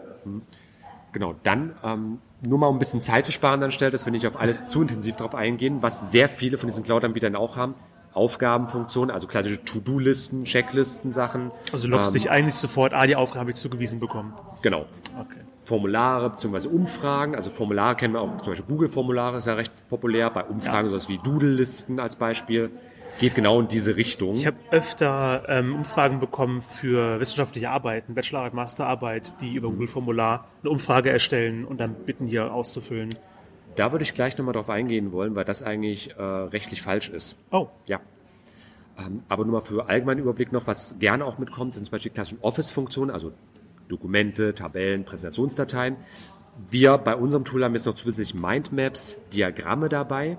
Genau, 1.11 1.35
dann 1.43 1.75
ähm, 1.83 2.17
nur 2.41 2.57
mal 2.57 2.67
um 2.67 2.77
ein 2.77 2.79
bisschen 2.79 3.01
Zeit 3.01 3.27
zu 3.27 3.31
sparen 3.31 3.61
anstelle, 3.61 3.91
dass 3.91 4.05
wir 4.05 4.11
nicht 4.11 4.25
auf 4.25 4.39
alles 4.39 4.69
zu 4.69 4.81
intensiv 4.81 5.15
drauf 5.15 5.35
eingehen, 5.35 5.81
was 5.81 6.11
sehr 6.11 6.29
viele 6.29 6.57
von 6.57 6.67
diesen 6.67 6.83
Cloud-Anbietern 6.83 7.35
auch 7.35 7.57
haben. 7.57 7.75
Aufgabenfunktionen, 8.13 9.11
also 9.13 9.27
klassische 9.27 9.63
To-Do-Listen, 9.63 10.45
Checklisten, 10.45 11.13
Sachen. 11.13 11.51
Also 11.71 11.85
du 11.85 11.91
loggst 11.91 12.15
Ähm, 12.15 12.21
dich 12.21 12.45
siehst 12.45 12.61
sofort, 12.61 12.93
ah, 12.93 13.05
die 13.05 13.15
Aufgabe 13.15 13.41
habe 13.41 13.51
ich 13.51 13.55
zugewiesen 13.55 13.99
bekommen. 13.99 14.33
Genau. 14.63 14.85
Okay. 15.19 15.41
Formulare 15.69 16.31
bzw. 16.31 16.67
Umfragen, 16.67 17.35
also 17.35 17.51
Formulare 17.51 17.95
kennen 17.95 18.15
wir 18.15 18.21
auch, 18.21 18.41
zum 18.41 18.53
Beispiel 18.53 18.67
Google-Formulare 18.67 19.37
ist 19.37 19.45
ja 19.45 19.53
recht 19.53 19.71
populär, 19.87 20.31
bei 20.31 20.43
Umfragen 20.43 20.89
sowas 20.89 21.07
wie 21.09 21.19
Doodle-Listen 21.19 21.99
als 21.99 22.15
Beispiel, 22.15 22.71
geht 23.19 23.35
genau 23.35 23.59
in 23.59 23.67
diese 23.67 23.95
Richtung. 23.95 24.35
Ich 24.35 24.47
habe 24.47 24.57
öfter 24.71 25.43
ähm, 25.47 25.75
Umfragen 25.75 26.19
bekommen 26.19 26.61
für 26.61 27.19
wissenschaftliche 27.19 27.69
Arbeiten, 27.69 28.15
Bachelorarbeit, 28.15 28.53
Masterarbeit, 28.55 29.33
die 29.41 29.53
über 29.53 29.69
Google-Formular 29.69 30.47
eine 30.61 30.71
Umfrage 30.71 31.11
erstellen 31.11 31.65
und 31.65 31.79
dann 31.79 31.93
bitten, 31.93 32.25
hier 32.25 32.51
auszufüllen. 32.51 33.09
da 33.75 33.91
würde 33.91 34.03
ich 34.03 34.13
gleich 34.15 34.37
nochmal 34.37 34.53
drauf 34.53 34.69
eingehen 34.71 35.11
wollen, 35.11 35.35
weil 35.35 35.45
das 35.45 35.61
eigentlich 35.61 36.15
äh, 36.17 36.21
rechtlich 36.23 36.81
falsch 36.81 37.09
ist. 37.09 37.37
Oh, 37.51 37.67
Ja. 37.85 37.99
Ähm, 38.97 39.23
aber 39.29 39.45
nur 39.45 39.53
mal 39.53 39.61
für 39.61 39.87
allgemeinen 39.87 40.19
Überblick 40.19 40.51
noch, 40.51 40.67
was 40.67 40.95
gerne 40.99 41.23
auch 41.25 41.37
mitkommt, 41.37 41.75
sind 41.75 41.85
zum 41.85 41.91
Beispiel 41.91 42.09
die 42.09 42.15
klassischen 42.15 42.39
Office-Funktionen, 42.41 43.11
also 43.11 43.31
Dokumente, 43.89 44.55
Tabellen, 44.55 45.03
Präsentationsdateien. 45.03 45.97
Wir 46.69 46.97
bei 46.97 47.15
unserem 47.15 47.43
Tool 47.43 47.63
haben 47.63 47.73
jetzt 47.73 47.85
noch 47.85 47.95
zusätzlich 47.95 48.33
Mindmaps, 48.33 49.19
Diagramme 49.33 49.89
dabei 49.89 50.37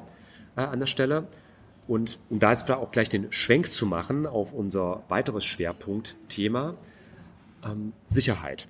äh, 0.57 0.63
an 0.63 0.81
der 0.81 0.87
Stelle. 0.87 1.27
Und 1.87 2.19
um 2.31 2.39
da 2.39 2.51
jetzt 2.51 2.71
auch 2.71 2.93
gleich 2.93 3.09
den 3.09 3.33
Schwenk 3.33 3.73
zu 3.73 3.85
machen 3.85 4.27
auf 4.27 4.53
unser 4.53 5.03
weiteres 5.09 5.45
Schwerpunktthema, 5.45 6.75
ähm, 7.65 7.93
Sicherheit. 8.07 8.69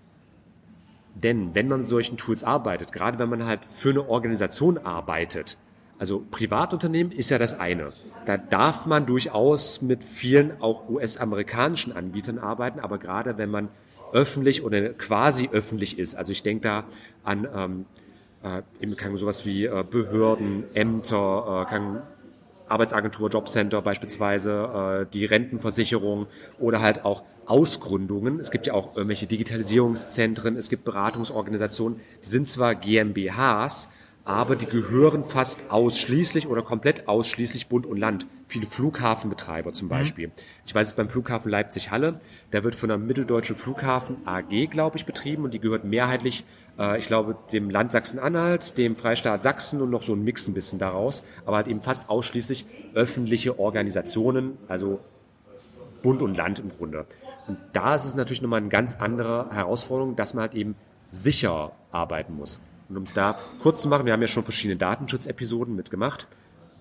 Denn 1.14 1.54
wenn 1.54 1.68
man 1.68 1.84
solchen 1.84 2.16
Tools 2.16 2.44
arbeitet, 2.44 2.92
gerade 2.92 3.18
wenn 3.18 3.28
man 3.28 3.44
halt 3.44 3.60
für 3.70 3.90
eine 3.90 4.08
Organisation 4.08 4.78
arbeitet, 4.78 5.58
also 5.98 6.24
Privatunternehmen 6.30 7.12
ist 7.12 7.28
ja 7.28 7.36
das 7.36 7.58
eine. 7.58 7.92
Da 8.24 8.38
darf 8.38 8.86
man 8.86 9.04
durchaus 9.04 9.82
mit 9.82 10.02
vielen 10.02 10.62
auch 10.62 10.88
US-amerikanischen 10.88 11.92
Anbietern 11.92 12.38
arbeiten, 12.38 12.80
aber 12.80 12.96
gerade 12.96 13.36
wenn 13.36 13.50
man 13.50 13.68
öffentlich 14.12 14.62
oder 14.62 14.90
quasi 14.90 15.48
öffentlich 15.52 15.98
ist, 15.98 16.14
also 16.14 16.32
ich 16.32 16.42
denke 16.42 16.62
da 16.62 16.84
an 17.24 17.48
ähm, 17.54 17.86
äh, 18.42 18.62
eben 18.80 18.96
kann 18.96 19.16
sowas 19.16 19.44
wie 19.44 19.66
äh, 19.66 19.84
Behörden, 19.88 20.64
Ämter, 20.74 21.66
äh, 21.66 21.70
kann 21.70 22.02
Arbeitsagentur, 22.68 23.28
Jobcenter 23.28 23.82
beispielsweise, 23.82 25.02
äh, 25.02 25.12
die 25.12 25.24
Rentenversicherung 25.24 26.26
oder 26.58 26.80
halt 26.80 27.04
auch 27.04 27.24
Ausgründungen. 27.46 28.38
Es 28.38 28.50
gibt 28.50 28.66
ja 28.66 28.74
auch 28.74 28.96
irgendwelche 28.96 29.26
Digitalisierungszentren, 29.26 30.56
es 30.56 30.68
gibt 30.68 30.84
Beratungsorganisationen, 30.84 32.00
die 32.24 32.28
sind 32.28 32.48
zwar 32.48 32.74
GmbHs, 32.76 33.88
aber 34.24 34.54
die 34.54 34.66
gehören 34.66 35.24
fast 35.24 35.70
ausschließlich 35.70 36.46
oder 36.46 36.62
komplett 36.62 37.08
ausschließlich 37.08 37.68
Bund 37.68 37.86
und 37.86 37.96
Land. 37.96 38.26
Viele 38.48 38.66
Flughafenbetreiber 38.66 39.72
zum 39.72 39.88
Beispiel. 39.88 40.30
Ich 40.66 40.74
weiß 40.74 40.88
es 40.88 40.92
beim 40.94 41.08
Flughafen 41.08 41.50
Leipzig-Halle, 41.50 42.20
der 42.52 42.64
wird 42.64 42.74
von 42.74 42.88
der 42.88 42.98
Mitteldeutschen 42.98 43.56
Flughafen 43.56 44.18
AG, 44.26 44.70
glaube 44.70 44.98
ich, 44.98 45.06
betrieben 45.06 45.44
und 45.44 45.54
die 45.54 45.60
gehört 45.60 45.84
mehrheitlich, 45.84 46.44
äh, 46.78 46.98
ich 46.98 47.06
glaube, 47.06 47.36
dem 47.52 47.70
Land 47.70 47.92
Sachsen-Anhalt, 47.92 48.76
dem 48.76 48.96
Freistaat 48.96 49.42
Sachsen 49.42 49.80
und 49.80 49.90
noch 49.90 50.02
so 50.02 50.12
ein 50.12 50.22
Mix 50.22 50.46
ein 50.48 50.54
bisschen 50.54 50.78
daraus, 50.78 51.22
aber 51.46 51.56
halt 51.56 51.68
eben 51.68 51.80
fast 51.80 52.10
ausschließlich 52.10 52.66
öffentliche 52.94 53.58
Organisationen, 53.58 54.58
also 54.68 55.00
Bund 56.02 56.22
und 56.22 56.36
Land 56.36 56.58
im 56.58 56.70
Grunde. 56.70 57.06
Und 57.46 57.58
da 57.72 57.94
ist 57.94 58.04
es 58.04 58.14
natürlich 58.14 58.42
nochmal 58.42 58.60
eine 58.60 58.68
ganz 58.68 58.96
andere 58.96 59.48
Herausforderung, 59.50 60.16
dass 60.16 60.34
man 60.34 60.42
halt 60.42 60.54
eben 60.54 60.76
sicher 61.10 61.72
arbeiten 61.90 62.36
muss. 62.36 62.60
Und 62.90 62.96
um 62.96 63.04
es 63.04 63.14
da 63.14 63.38
kurz 63.60 63.80
zu 63.80 63.88
machen, 63.88 64.04
wir 64.04 64.12
haben 64.12 64.20
ja 64.20 64.26
schon 64.26 64.42
verschiedene 64.42 64.76
Datenschutzepisoden 64.76 65.74
mitgemacht. 65.76 66.26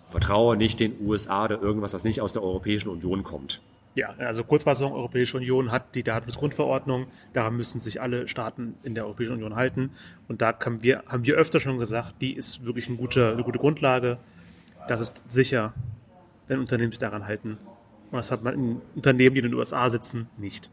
Vertraue 0.09 0.57
nicht 0.57 0.79
den 0.79 0.95
USA 1.05 1.45
oder 1.45 1.61
irgendwas, 1.61 1.93
was 1.93 2.03
nicht 2.03 2.19
aus 2.19 2.33
der 2.33 2.41
Europäischen 2.43 2.89
Union 2.89 3.23
kommt. 3.23 3.61
Ja, 3.93 4.15
also 4.17 4.43
Kurzfassung, 4.43 4.91
Europäische 4.91 5.37
Union 5.37 5.71
hat 5.71 5.93
die 5.93 6.03
Datenschutzgrundverordnung, 6.03 7.07
daran 7.33 7.55
müssen 7.57 7.79
sich 7.79 8.01
alle 8.01 8.27
Staaten 8.27 8.75
in 8.83 8.95
der 8.95 9.05
Europäischen 9.05 9.33
Union 9.33 9.55
halten. 9.55 9.91
Und 10.27 10.41
da 10.41 10.57
haben 10.59 10.81
wir, 10.81 11.03
haben 11.05 11.25
wir 11.25 11.35
öfter 11.35 11.59
schon 11.59 11.77
gesagt, 11.77 12.15
die 12.21 12.33
ist 12.33 12.65
wirklich 12.65 12.87
eine 12.87 12.97
gute, 12.97 13.31
eine 13.31 13.43
gute 13.43 13.59
Grundlage. 13.59 14.17
Das 14.87 15.01
ist 15.01 15.21
sicher, 15.27 15.73
wenn 16.47 16.59
Unternehmen 16.59 16.91
sich 16.91 16.99
daran 16.99 17.27
halten. 17.27 17.57
Und 18.11 18.17
das 18.17 18.31
hat 18.31 18.43
man 18.43 18.53
in 18.55 18.81
Unternehmen, 18.95 19.35
die 19.35 19.41
in 19.41 19.47
den 19.47 19.53
USA 19.53 19.89
sitzen, 19.91 20.27
nicht. 20.37 20.71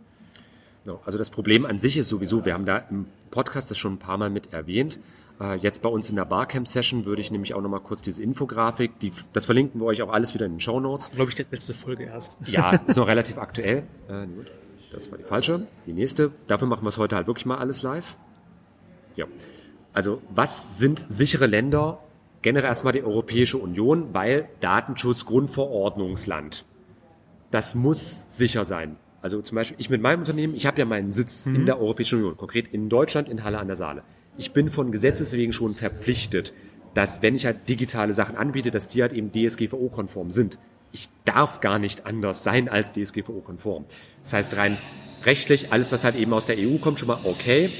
Genau. 0.85 1.03
Also 1.05 1.19
das 1.19 1.31
Problem 1.31 1.67
an 1.67 1.79
sich 1.79 1.97
ist 1.97 2.09
sowieso, 2.09 2.45
wir 2.45 2.55
haben 2.55 2.65
da 2.65 2.79
im 2.79 3.07
Podcast 3.31 3.71
das 3.71 3.77
schon 3.77 3.95
ein 3.95 3.99
paar 3.99 4.19
Mal 4.19 4.31
mit 4.31 4.53
erwähnt. 4.53 5.01
Äh, 5.41 5.57
Jetzt 5.57 5.83
bei 5.83 5.89
uns 5.89 6.09
in 6.11 6.17
der 6.17 6.25
Barcamp-Session 6.25 7.05
würde 7.05 7.21
ich 7.21 7.31
nämlich 7.31 7.55
auch 7.55 7.61
nochmal 7.61 7.81
kurz 7.81 8.03
diese 8.03 8.23
Infografik, 8.23 8.99
die, 9.01 9.13
das 9.33 9.45
verlinken 9.47 9.81
wir 9.81 9.87
euch 9.87 10.03
auch 10.03 10.13
alles 10.13 10.35
wieder 10.35 10.47
in 10.47 10.53
den 10.55 10.61
Show 10.61 10.81
Notes. 10.81 11.11
Glaube 11.11 11.31
ich, 11.31 11.35
die 11.35 11.45
letzte 11.51 11.75
Folge 11.75 12.05
erst. 12.05 12.39
Ja, 12.47 12.71
ist 12.87 12.97
noch 12.97 13.09
relativ 13.09 13.39
aktuell. 13.39 13.85
Äh, 14.09 14.27
gut, 14.27 14.51
das 14.93 15.11
war 15.11 15.19
die 15.19 15.25
falsche. 15.25 15.67
Die 15.87 15.93
nächste. 15.93 16.33
Dafür 16.47 16.69
machen 16.69 16.85
wir 16.85 16.89
es 16.89 16.99
heute 16.99 17.17
halt 17.17 17.27
wirklich 17.27 17.47
mal 17.47 17.59
alles 17.59 17.83
live. 17.83 18.17
Ja. 19.17 19.27
Also, 19.93 20.21
was 20.35 20.79
sind 20.79 21.05
sichere 21.09 21.47
Länder? 21.47 21.99
Generell 22.43 22.69
erstmal 22.69 22.93
die 22.93 23.03
Europäische 23.03 23.59
Union, 23.59 24.09
weil 24.13 24.49
Datenschutz 24.61 25.25
Grundverordnungsland. 25.25 26.65
das 27.51 27.75
muss 27.75 28.27
sicher 28.29 28.65
sein. 28.65 28.97
Also 29.23 29.41
zum 29.43 29.57
Beispiel, 29.57 29.77
ich 29.81 29.91
mit 29.91 30.03
meinem 30.03 30.21
Unternehmen, 30.21 30.55
ich 30.55 30.67
habe 30.67 30.79
ja 30.79 30.85
meinen 30.85 31.13
Sitz 31.13 31.47
in 31.47 31.67
der 31.67 31.81
Europäischen 31.81 32.19
Union, 32.19 32.37
konkret 32.37 32.69
in 32.69 32.89
Deutschland, 32.89 33.29
in 33.29 33.43
Halle 33.43 33.59
an 33.59 33.67
der 33.67 33.75
Saale. 33.77 34.03
Ich 34.39 34.53
bin 34.53 34.71
von 34.71 34.93
Gesetzes 34.93 35.33
wegen 35.33 35.53
schon 35.53 35.75
verpflichtet, 35.75 36.53
dass 36.95 37.23
wenn 37.23 37.35
ich 37.35 37.47
halt 37.47 37.69
digitale 37.69 38.13
Sachen 38.13 38.37
anbiete, 38.37 38.71
dass 38.71 38.87
die 38.87 39.03
halt 39.03 39.13
eben 39.13 39.33
DSGVO-konform 39.33 40.31
sind. 40.31 40.59
Ich 40.93 41.09
darf 41.25 41.61
gar 41.61 41.79
nicht 41.79 42.07
anders 42.07 42.43
sein 42.43 42.69
als 42.69 42.93
DSGVO-konform. 42.93 43.85
Das 44.23 44.33
heißt 44.33 44.57
rein 44.57 44.79
rechtlich, 45.25 45.73
alles 45.73 45.93
was 45.93 46.05
halt 46.05 46.17
eben 46.17 46.33
aus 46.33 46.47
der 46.47 46.57
EU 46.59 46.79
kommt, 46.79 46.99
schon 46.99 47.09
mal 47.09 47.19
okay. 47.25 47.71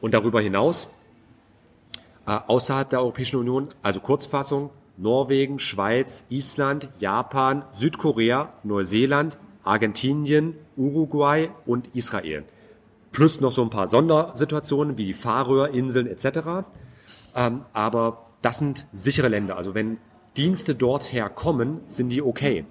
Und 0.00 0.14
darüber 0.14 0.40
hinaus, 0.40 0.88
äh, 2.26 2.38
außerhalb 2.46 2.88
der 2.88 3.00
Europäischen 3.00 3.36
Union, 3.36 3.68
also 3.82 4.00
Kurzfassung, 4.00 4.70
Norwegen, 4.96 5.58
Schweiz, 5.58 6.24
Island, 6.28 6.88
Japan, 6.98 7.64
Südkorea, 7.74 8.52
Neuseeland, 8.62 9.38
Argentinien, 9.64 10.54
Uruguay 10.76 11.50
und 11.66 11.94
Israel. 11.94 12.44
Plus 13.12 13.40
noch 13.40 13.52
so 13.52 13.62
ein 13.62 13.70
paar 13.70 13.88
Sondersituationen 13.88 14.96
wie 14.96 15.06
die 15.06 15.14
Färöerinseln 15.14 16.06
etc. 16.06 16.66
Ähm, 17.34 17.62
aber 17.72 18.26
das 18.42 18.58
sind 18.58 18.86
sichere 18.92 19.28
Länder. 19.28 19.56
Also 19.56 19.74
wenn 19.74 19.98
Dienste 20.36 20.74
dort 20.74 21.12
herkommen, 21.12 21.80
sind 21.88 22.10
die 22.10 22.22
okay. 22.22 22.64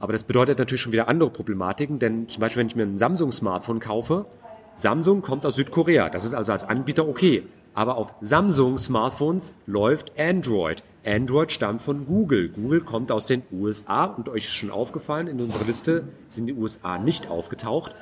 Aber 0.00 0.12
das 0.12 0.24
bedeutet 0.24 0.58
natürlich 0.58 0.82
schon 0.82 0.92
wieder 0.92 1.08
andere 1.08 1.30
Problematiken, 1.30 1.98
denn 1.98 2.28
zum 2.28 2.40
Beispiel, 2.40 2.60
wenn 2.60 2.66
ich 2.66 2.76
mir 2.76 2.82
ein 2.82 2.98
Samsung-Smartphone 2.98 3.80
kaufe, 3.80 4.26
Samsung 4.74 5.22
kommt 5.22 5.46
aus 5.46 5.56
Südkorea. 5.56 6.10
Das 6.10 6.24
ist 6.24 6.34
also 6.34 6.52
als 6.52 6.64
Anbieter 6.64 7.08
okay. 7.08 7.44
Aber 7.74 7.96
auf 7.96 8.12
Samsung-Smartphones 8.20 9.54
läuft 9.66 10.18
Android. 10.18 10.82
Android 11.04 11.52
stammt 11.52 11.82
von 11.82 12.06
Google. 12.06 12.48
Google 12.48 12.80
kommt 12.80 13.12
aus 13.12 13.26
den 13.26 13.42
USA 13.52 14.04
und 14.04 14.28
euch 14.28 14.44
ist 14.44 14.54
schon 14.54 14.70
aufgefallen, 14.70 15.26
in 15.26 15.40
unserer 15.40 15.64
Liste 15.64 16.08
sind 16.28 16.46
die 16.46 16.54
USA 16.54 16.98
nicht 16.98 17.28
aufgetaucht, 17.28 17.94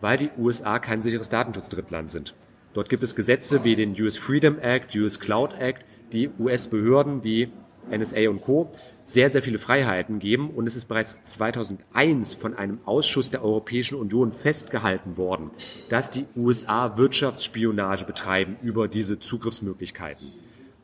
weil 0.00 0.18
die 0.18 0.30
USA 0.38 0.78
kein 0.78 1.00
sicheres 1.00 1.28
Datenschutzdrittland 1.28 2.10
sind. 2.10 2.34
Dort 2.72 2.88
gibt 2.88 3.02
es 3.02 3.16
Gesetze 3.16 3.64
wie 3.64 3.74
den 3.74 4.00
US 4.00 4.16
Freedom 4.16 4.58
Act, 4.58 4.94
US 4.94 5.18
Cloud 5.18 5.54
Act, 5.58 5.84
die 6.12 6.30
US-Behörden 6.38 7.24
wie 7.24 7.50
NSA 7.90 8.28
und 8.28 8.42
Co. 8.42 8.70
sehr, 9.04 9.30
sehr 9.30 9.42
viele 9.42 9.58
Freiheiten 9.58 10.18
geben 10.18 10.50
und 10.50 10.66
es 10.66 10.76
ist 10.76 10.86
bereits 10.86 11.22
2001 11.24 12.34
von 12.34 12.54
einem 12.54 12.78
Ausschuss 12.84 13.30
der 13.30 13.42
Europäischen 13.42 13.98
Union 13.98 14.32
festgehalten 14.32 15.16
worden, 15.16 15.50
dass 15.88 16.10
die 16.10 16.26
USA 16.36 16.96
Wirtschaftsspionage 16.96 18.04
betreiben 18.04 18.56
über 18.62 18.86
diese 18.86 19.18
Zugriffsmöglichkeiten. 19.18 20.32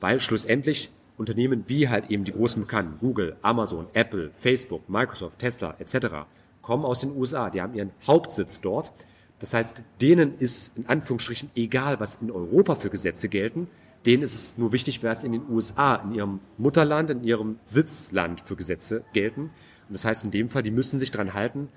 Weil 0.00 0.18
schlussendlich 0.20 0.90
Unternehmen 1.16 1.64
wie 1.66 1.88
halt 1.88 2.10
eben 2.10 2.24
die 2.24 2.32
großen 2.32 2.62
Bekannten, 2.62 2.98
Google, 2.98 3.36
Amazon, 3.42 3.86
Apple, 3.94 4.32
Facebook, 4.38 4.88
Microsoft, 4.88 5.38
Tesla 5.38 5.74
etc., 5.78 6.26
kommen 6.66 6.84
aus 6.84 7.00
den 7.00 7.16
USA. 7.16 7.48
Die 7.48 7.62
haben 7.62 7.74
ihren 7.74 7.92
Hauptsitz 8.08 8.60
dort. 8.60 8.92
Das 9.38 9.54
heißt, 9.54 9.82
denen 10.00 10.36
ist 10.38 10.76
in 10.76 10.86
Anführungsstrichen 10.86 11.50
egal, 11.54 12.00
was 12.00 12.16
in 12.20 12.28
Europa 12.28 12.74
für 12.74 12.90
Gesetze 12.90 13.28
gelten. 13.28 13.68
Denen 14.04 14.24
ist 14.24 14.34
es 14.34 14.58
nur 14.58 14.72
wichtig, 14.72 15.04
was 15.04 15.22
in 15.22 15.30
den 15.30 15.48
USA, 15.48 15.94
in 15.96 16.12
ihrem 16.12 16.40
Mutterland, 16.58 17.10
in 17.10 17.22
ihrem 17.22 17.60
Sitzland 17.66 18.40
für 18.40 18.56
Gesetze 18.56 19.04
gelten. 19.12 19.42
Und 19.42 19.92
das 19.92 20.04
heißt 20.04 20.24
in 20.24 20.32
dem 20.32 20.48
Fall, 20.48 20.64
die 20.64 20.72
müssen 20.72 20.98
sich 20.98 21.12
dran 21.12 21.34
halten, 21.34 21.68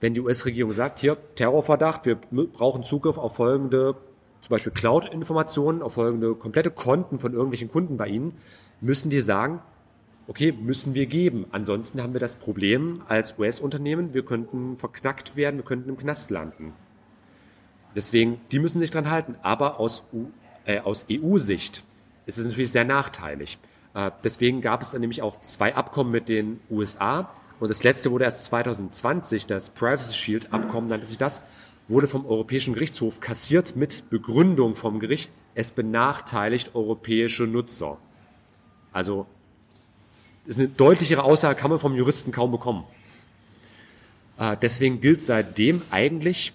wenn 0.00 0.14
die 0.14 0.20
US-Regierung 0.20 0.72
sagt, 0.72 1.00
hier 1.00 1.18
Terrorverdacht, 1.34 2.06
wir 2.06 2.14
brauchen 2.14 2.84
Zugriff 2.84 3.18
auf 3.18 3.36
folgende, 3.36 3.96
zum 4.40 4.50
Beispiel 4.50 4.72
Cloud-Informationen, 4.72 5.82
auf 5.82 5.94
folgende 5.94 6.34
komplette 6.36 6.70
Konten 6.70 7.18
von 7.18 7.34
irgendwelchen 7.34 7.70
Kunden 7.70 7.98
bei 7.98 8.08
Ihnen, 8.08 8.32
müssen 8.80 9.10
die 9.10 9.20
sagen, 9.20 9.60
okay, 10.28 10.52
müssen 10.52 10.94
wir 10.94 11.06
geben. 11.06 11.46
Ansonsten 11.50 12.00
haben 12.00 12.12
wir 12.12 12.20
das 12.20 12.36
Problem 12.36 13.02
als 13.08 13.38
US-Unternehmen, 13.38 14.14
wir 14.14 14.24
könnten 14.24 14.76
verknackt 14.76 15.34
werden, 15.34 15.56
wir 15.56 15.64
könnten 15.64 15.88
im 15.88 15.96
Knast 15.96 16.30
landen. 16.30 16.74
Deswegen, 17.96 18.40
die 18.52 18.58
müssen 18.58 18.78
sich 18.78 18.90
dran 18.90 19.10
halten. 19.10 19.34
Aber 19.42 19.80
aus, 19.80 20.04
äh, 20.66 20.80
aus 20.80 21.06
EU-Sicht 21.10 21.82
ist 22.26 22.38
es 22.38 22.46
natürlich 22.46 22.70
sehr 22.70 22.84
nachteilig. 22.84 23.58
Äh, 23.94 24.10
deswegen 24.22 24.60
gab 24.60 24.82
es 24.82 24.90
dann 24.90 25.00
nämlich 25.00 25.22
auch 25.22 25.40
zwei 25.40 25.74
Abkommen 25.74 26.12
mit 26.12 26.28
den 26.28 26.60
USA. 26.70 27.32
Und 27.58 27.70
das 27.70 27.82
letzte 27.82 28.12
wurde 28.12 28.24
erst 28.24 28.44
2020, 28.44 29.46
das 29.46 29.70
Privacy 29.70 30.14
Shield 30.14 30.52
Abkommen 30.52 30.88
nannte 30.88 31.06
sich 31.06 31.18
das, 31.18 31.42
wurde 31.88 32.06
vom 32.06 32.26
Europäischen 32.26 32.74
Gerichtshof 32.74 33.20
kassiert 33.20 33.74
mit 33.74 34.10
Begründung 34.10 34.76
vom 34.76 35.00
Gericht, 35.00 35.32
es 35.54 35.70
benachteiligt 35.72 36.74
europäische 36.74 37.44
Nutzer. 37.44 37.98
Also 38.92 39.26
ist 40.48 40.58
eine 40.58 40.68
deutlichere 40.68 41.22
Aussage, 41.22 41.60
kann 41.60 41.70
man 41.70 41.78
vom 41.78 41.94
Juristen 41.94 42.32
kaum 42.32 42.50
bekommen. 42.50 42.84
Äh, 44.38 44.56
deswegen 44.60 45.00
gilt 45.00 45.20
seitdem 45.20 45.82
eigentlich, 45.90 46.54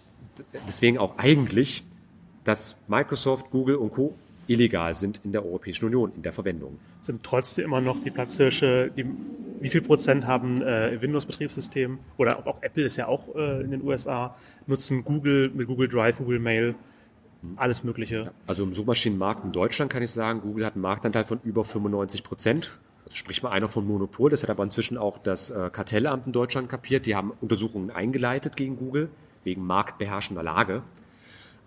deswegen 0.67 0.97
auch 0.97 1.17
eigentlich, 1.17 1.83
dass 2.43 2.75
Microsoft, 2.87 3.51
Google 3.51 3.75
und 3.75 3.93
Co. 3.93 4.15
illegal 4.47 4.93
sind 4.93 5.21
in 5.23 5.31
der 5.31 5.45
Europäischen 5.45 5.85
Union 5.85 6.11
in 6.15 6.23
der 6.23 6.33
Verwendung. 6.33 6.79
Sind 7.01 7.23
trotzdem 7.23 7.65
immer 7.65 7.81
noch 7.81 7.99
die 7.99 8.09
Platzhirsche, 8.09 8.91
die, 8.97 9.05
wie 9.61 9.69
viel 9.69 9.81
Prozent 9.81 10.25
haben 10.25 10.61
äh, 10.61 10.99
Windows-Betriebssystem 10.99 11.99
oder 12.17 12.39
auch, 12.39 12.47
auch, 12.47 12.61
Apple 12.61 12.83
ist 12.83 12.97
ja 12.97 13.07
auch 13.07 13.35
äh, 13.35 13.61
in 13.61 13.71
den 13.71 13.83
USA, 13.83 14.35
nutzen 14.65 15.03
Google 15.03 15.51
mit 15.53 15.67
Google 15.67 15.87
Drive, 15.87 16.17
Google 16.17 16.39
Mail, 16.39 16.75
alles 17.57 17.83
Mögliche. 17.83 18.31
Also 18.47 18.63
im 18.63 18.73
Suchmaschinenmarkt 18.73 19.43
in 19.43 19.51
Deutschland 19.51 19.91
kann 19.91 20.01
ich 20.01 20.11
sagen, 20.11 20.41
Google 20.41 20.65
hat 20.65 20.73
einen 20.73 20.81
Marktanteil 20.81 21.25
von 21.25 21.39
über 21.43 21.63
95 21.63 22.23
Prozent. 22.23 22.79
Also 23.05 23.15
sprich 23.15 23.43
mal 23.43 23.51
einer 23.51 23.69
von 23.69 23.85
Monopol. 23.85 24.29
Das 24.29 24.43
hat 24.43 24.49
aber 24.49 24.63
inzwischen 24.63 24.97
auch 24.97 25.17
das 25.17 25.49
äh, 25.49 25.69
Kartellamt 25.71 26.25
in 26.25 26.33
Deutschland 26.33 26.69
kapiert. 26.69 27.05
Die 27.05 27.15
haben 27.15 27.31
Untersuchungen 27.41 27.91
eingeleitet 27.91 28.55
gegen 28.55 28.77
Google 28.77 29.09
wegen 29.43 29.65
marktbeherrschender 29.65 30.43
Lage. 30.43 30.83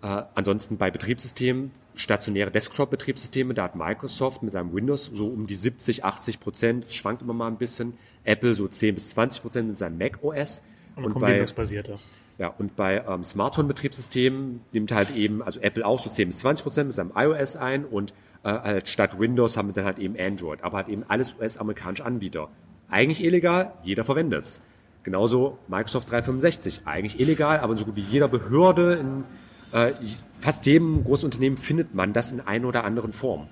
Äh, 0.01 0.23
ansonsten 0.35 0.77
bei 0.77 0.91
Betriebssystemen, 0.91 1.71
stationäre 1.95 2.51
Desktop-Betriebssysteme, 2.51 3.53
da 3.53 3.63
hat 3.63 3.75
Microsoft 3.75 4.43
mit 4.43 4.51
seinem 4.51 4.73
Windows 4.73 5.05
so 5.05 5.27
um 5.27 5.47
die 5.47 5.55
70, 5.55 6.05
80 6.05 6.39
Prozent, 6.39 6.85
das 6.85 6.95
schwankt 6.95 7.23
immer 7.23 7.33
mal 7.33 7.47
ein 7.47 7.57
bisschen. 7.57 7.93
Apple 8.23 8.53
so 8.53 8.67
10 8.67 8.95
bis 8.95 9.09
20 9.09 9.41
Prozent 9.41 9.67
mit 9.67 9.77
seinem 9.77 9.97
Mac 9.97 10.19
OS. 10.21 10.61
Und, 10.95 11.05
und 11.05 11.19
bei 11.19 11.33
Linux-basierte. 11.33 11.95
Ja, 12.37 12.49
und 12.49 12.75
bei 12.75 13.03
ähm, 13.07 13.23
Smartphone-Betriebssystemen 13.23 14.61
nimmt 14.71 14.91
halt 14.91 15.15
eben, 15.15 15.41
also 15.41 15.59
Apple 15.59 15.85
auch 15.85 15.99
so 15.99 16.09
10 16.09 16.27
bis 16.27 16.39
20 16.39 16.63
Prozent 16.63 16.87
mit 16.87 16.95
seinem 16.95 17.11
iOS 17.15 17.55
ein 17.55 17.83
und 17.83 18.13
äh, 18.47 18.59
halt 18.63 18.87
statt 18.87 19.19
Windows 19.19 19.57
haben 19.57 19.69
wir 19.69 19.73
dann 19.73 19.85
halt 19.85 19.99
eben 19.99 20.15
Android, 20.17 20.63
aber 20.63 20.77
halt 20.77 20.87
eben 20.87 21.03
alles 21.07 21.35
US-amerikanische 21.39 22.05
Anbieter. 22.05 22.49
Eigentlich 22.89 23.23
illegal, 23.23 23.73
jeder 23.83 24.05
verwendet 24.05 24.39
es. 24.39 24.61
Genauso 25.03 25.57
Microsoft 25.67 26.09
365, 26.11 26.81
eigentlich 26.85 27.19
illegal, 27.19 27.59
aber 27.59 27.77
so 27.77 27.85
gut 27.85 27.95
wie 27.95 28.01
jeder 28.01 28.27
Behörde 28.27 28.93
in 28.93 29.23
äh, 29.71 29.93
fast 30.39 30.65
jedem 30.65 31.03
Großunternehmen 31.03 31.57
findet 31.57 31.93
man 31.93 32.13
das 32.13 32.31
in 32.31 32.39
einer 32.41 32.67
oder 32.67 32.83
anderen 32.83 33.11
Form. 33.11 33.47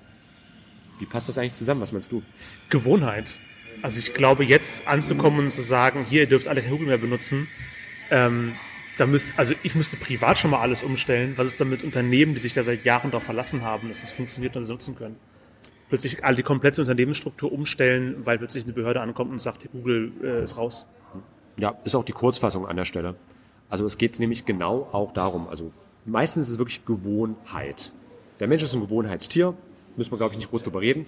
Wie 0.98 1.06
passt 1.06 1.28
das 1.28 1.36
eigentlich 1.36 1.54
zusammen? 1.54 1.82
Was 1.82 1.92
meinst 1.92 2.10
du? 2.10 2.22
Gewohnheit. 2.70 3.34
Also 3.82 3.98
ich 3.98 4.14
glaube, 4.14 4.44
jetzt 4.44 4.88
anzukommen 4.88 5.40
und 5.40 5.50
zu 5.50 5.62
sagen, 5.62 6.06
hier, 6.08 6.22
ihr 6.22 6.28
dürft 6.28 6.48
alle 6.48 6.62
kein 6.62 6.70
Google 6.70 6.88
mehr 6.88 6.98
benutzen, 6.98 7.48
ähm, 8.10 8.54
da 8.96 9.06
müsst, 9.06 9.38
also 9.38 9.54
ich 9.62 9.74
müsste 9.74 9.96
privat 9.96 10.38
schon 10.38 10.50
mal 10.50 10.60
alles 10.60 10.82
umstellen. 10.82 11.34
Was 11.36 11.48
ist 11.48 11.60
dann 11.60 11.68
mit 11.68 11.84
Unternehmen, 11.84 12.34
die 12.34 12.40
sich 12.40 12.54
da 12.54 12.62
seit 12.62 12.84
Jahren 12.84 13.10
darauf 13.10 13.24
verlassen 13.24 13.62
haben, 13.62 13.88
dass 13.88 14.02
es 14.02 14.10
funktioniert 14.10 14.56
und 14.56 14.64
sie 14.64 14.72
nutzen 14.72 14.96
können? 14.96 15.16
Plötzlich 15.88 16.24
alle 16.24 16.36
die 16.36 16.42
komplette 16.42 16.80
Unternehmensstruktur 16.80 17.52
umstellen, 17.52 18.16
weil 18.24 18.38
plötzlich 18.38 18.64
eine 18.64 18.72
Behörde 18.72 19.00
ankommt 19.00 19.30
und 19.30 19.38
sagt, 19.38 19.68
Google 19.70 20.12
äh, 20.22 20.42
ist 20.42 20.56
raus. 20.56 20.86
Ja, 21.58 21.76
ist 21.84 21.94
auch 21.94 22.04
die 22.04 22.12
Kurzfassung 22.12 22.66
an 22.66 22.76
der 22.76 22.84
Stelle. 22.84 23.14
Also 23.68 23.86
es 23.86 23.98
geht 23.98 24.18
nämlich 24.18 24.44
genau 24.44 24.88
auch 24.92 25.12
darum, 25.12 25.48
also 25.48 25.72
meistens 26.04 26.46
ist 26.46 26.52
es 26.52 26.58
wirklich 26.58 26.84
Gewohnheit. 26.84 27.92
Der 28.40 28.48
Mensch 28.48 28.62
ist 28.62 28.74
ein 28.74 28.80
Gewohnheitstier, 28.80 29.54
müssen 29.96 30.12
wir, 30.12 30.18
glaube 30.18 30.32
ich, 30.32 30.38
nicht 30.38 30.50
groß 30.50 30.62
drüber 30.62 30.80
reden. 30.80 31.06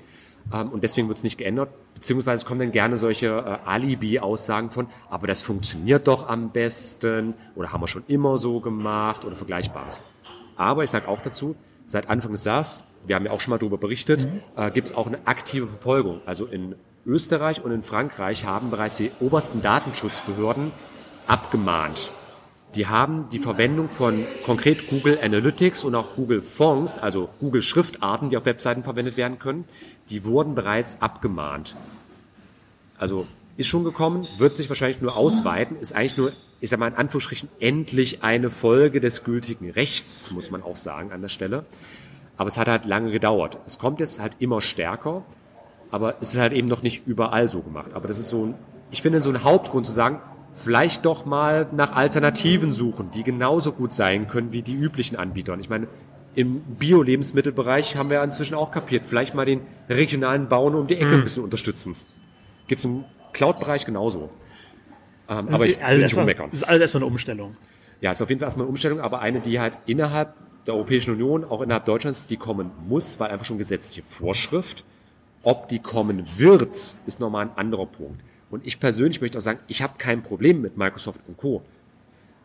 Ähm, 0.53 0.70
und 0.70 0.83
deswegen 0.83 1.09
wird 1.09 1.18
es 1.18 1.24
nicht 1.24 1.38
geändert. 1.38 1.70
Beziehungsweise 1.94 2.46
kommen 2.46 2.61
dann 2.61 2.72
gerne 2.72 2.96
solche 2.96 3.27
äh, 3.27 3.68
Alibi-Aussagen 3.68 4.70
von, 4.70 4.88
aber 5.11 5.27
das 5.27 5.42
funktioniert 5.42 6.07
doch 6.07 6.29
am 6.29 6.51
besten 6.51 7.35
oder 7.55 7.72
haben 7.72 7.81
wir 7.83 7.88
schon 7.88 8.05
immer 8.07 8.38
so 8.38 8.61
gemacht 8.61 9.24
oder 9.24 9.37
Vergleichbares. 9.37 10.03
Aber 10.57 10.85
ich 10.85 10.90
sage 10.90 11.09
auch 11.09 11.20
dazu, 11.20 11.57
seit 11.87 12.09
Anfang 12.09 12.33
des 12.33 12.44
Jahres, 12.44 12.85
wir 13.07 13.16
haben 13.16 13.24
ja 13.24 13.33
auch 13.33 13.40
schon 13.40 13.51
mal 13.51 13.59
darüber 13.59 13.79
berichtet, 13.79 14.27
mhm. 14.27 14.42
äh, 14.57 14.70
gibt 14.70 14.88
es 14.88 14.94
auch 14.94 15.07
eine 15.07 15.18
aktive 15.27 15.66
Verfolgung. 15.66 16.20
Also 16.27 16.46
in 16.46 16.74
Österreich 17.07 17.64
und 17.64 17.70
in 17.70 17.83
Frankreich 17.83 18.44
haben 18.44 18.70
bereits 18.70 18.96
die 18.96 19.11
obersten 19.20 19.62
Datenschutzbehörden 19.62 20.72
abgemahnt. 21.27 22.11
Die 22.74 22.87
haben 22.87 23.28
die 23.31 23.38
Verwendung 23.38 23.88
von 23.88 24.24
konkret 24.44 24.88
Google 24.88 25.18
Analytics 25.22 25.85
und 25.85 25.94
auch 25.94 26.14
Google 26.16 26.42
Fonts, 26.42 26.98
also 26.98 27.28
Google 27.40 27.62
Schriftarten, 27.62 28.31
die 28.31 28.37
auf 28.37 28.44
Webseiten 28.44 28.83
verwendet 28.83 29.16
werden 29.16 29.38
können, 29.38 29.64
die 30.11 30.24
wurden 30.24 30.54
bereits 30.54 31.00
abgemahnt. 31.00 31.74
Also 32.98 33.26
ist 33.57 33.68
schon 33.68 33.85
gekommen, 33.85 34.26
wird 34.37 34.57
sich 34.57 34.68
wahrscheinlich 34.68 35.00
nur 35.00 35.16
ausweiten, 35.16 35.76
ist 35.81 35.94
eigentlich 35.94 36.16
nur, 36.16 36.33
ich 36.61 36.70
sag 36.70 36.78
mal 36.78 36.88
in 36.88 36.94
Anführungsstrichen, 36.94 37.48
endlich 37.59 38.22
eine 38.22 38.50
Folge 38.50 39.00
des 39.00 39.24
gültigen 39.24 39.70
Rechts, 39.70 40.31
muss 40.31 40.50
man 40.50 40.62
auch 40.62 40.76
sagen 40.76 41.11
an 41.11 41.22
der 41.22 41.28
Stelle. 41.28 41.64
Aber 42.37 42.48
es 42.48 42.59
hat 42.59 42.68
halt 42.68 42.85
lange 42.85 43.11
gedauert. 43.11 43.59
Es 43.66 43.78
kommt 43.78 43.98
jetzt 43.98 44.20
halt 44.20 44.37
immer 44.40 44.61
stärker, 44.61 45.24
aber 45.90 46.16
es 46.20 46.35
ist 46.35 46.40
halt 46.40 46.52
eben 46.52 46.68
noch 46.68 46.83
nicht 46.83 47.07
überall 47.07 47.48
so 47.48 47.61
gemacht. 47.61 47.94
Aber 47.94 48.07
das 48.07 48.18
ist 48.18 48.28
so 48.28 48.54
ich 48.90 49.02
finde 49.02 49.20
so 49.20 49.31
ein 49.31 49.44
Hauptgrund 49.44 49.87
zu 49.87 49.92
sagen, 49.92 50.20
vielleicht 50.59 51.05
doch 51.05 51.25
mal 51.25 51.68
nach 51.73 51.94
Alternativen 51.94 52.73
suchen, 52.73 53.11
die 53.12 53.23
genauso 53.23 53.73
gut 53.73 53.92
sein 53.92 54.29
können 54.29 54.53
wie 54.53 54.62
die 54.62 54.75
üblichen 54.75 55.16
Anbieter. 55.16 55.53
Und 55.53 55.61
ich 55.61 55.68
meine, 55.68 55.88
im 56.35 56.61
Bio-Lebensmittelbereich 56.61 57.97
haben 57.97 58.11
wir 58.11 58.23
inzwischen 58.23 58.55
auch 58.55 58.71
kapiert, 58.71 59.05
vielleicht 59.07 59.35
mal 59.35 59.44
den 59.44 59.61
regionalen 59.88 60.49
Bauern 60.49 60.75
um 60.75 60.87
die 60.87 60.97
Ecke 60.97 61.14
ein 61.14 61.23
bisschen 61.23 61.42
unterstützen. 61.42 61.97
Gibt 62.66 62.81
es 62.81 62.85
im 62.85 63.05
Cloud-Bereich 63.33 63.87
genauso. 63.87 64.31
Ähm, 65.29 65.49
aber 65.49 65.66
ich 65.66 65.81
will 65.81 66.03
nicht 66.03 66.16
rummeckern. 66.16 66.51
das 66.51 66.62
ist 66.62 66.68
alles 66.68 66.81
erstmal 66.83 67.03
eine 67.03 67.11
Umstellung. 67.11 67.57
Ja, 68.01 68.12
ist 68.12 68.23
auf 68.23 68.29
jeden 68.29 68.38
Fall 68.38 68.47
erstmal 68.47 68.64
eine 68.64 68.71
Umstellung, 68.71 69.01
aber 69.01 69.21
eine, 69.21 69.40
die 69.40 69.59
halt 69.59 69.79
innerhalb 69.87 70.35
der 70.66 70.75
Europäischen 70.75 71.14
Union, 71.14 71.44
auch 71.44 71.61
innerhalb 71.61 71.85
Deutschlands, 71.85 72.25
die 72.27 72.37
kommen 72.37 72.71
muss, 72.87 73.18
weil 73.18 73.31
einfach 73.31 73.47
schon 73.47 73.59
gesetzliche 73.59 74.03
Vorschrift. 74.03 74.85
Ob 75.42 75.68
die 75.68 75.79
kommen 75.79 76.27
wird, 76.37 76.77
ist 77.07 77.21
nochmal 77.21 77.47
ein 77.47 77.57
anderer 77.57 77.87
Punkt. 77.87 78.23
Und 78.50 78.66
ich 78.66 78.80
persönlich 78.80 79.20
möchte 79.20 79.38
auch 79.38 79.42
sagen, 79.42 79.61
ich 79.68 79.82
habe 79.82 79.94
kein 79.98 80.22
Problem 80.22 80.62
mit 80.62 80.76
Microsoft 80.76 81.20
und 81.26 81.37
Co. 81.37 81.62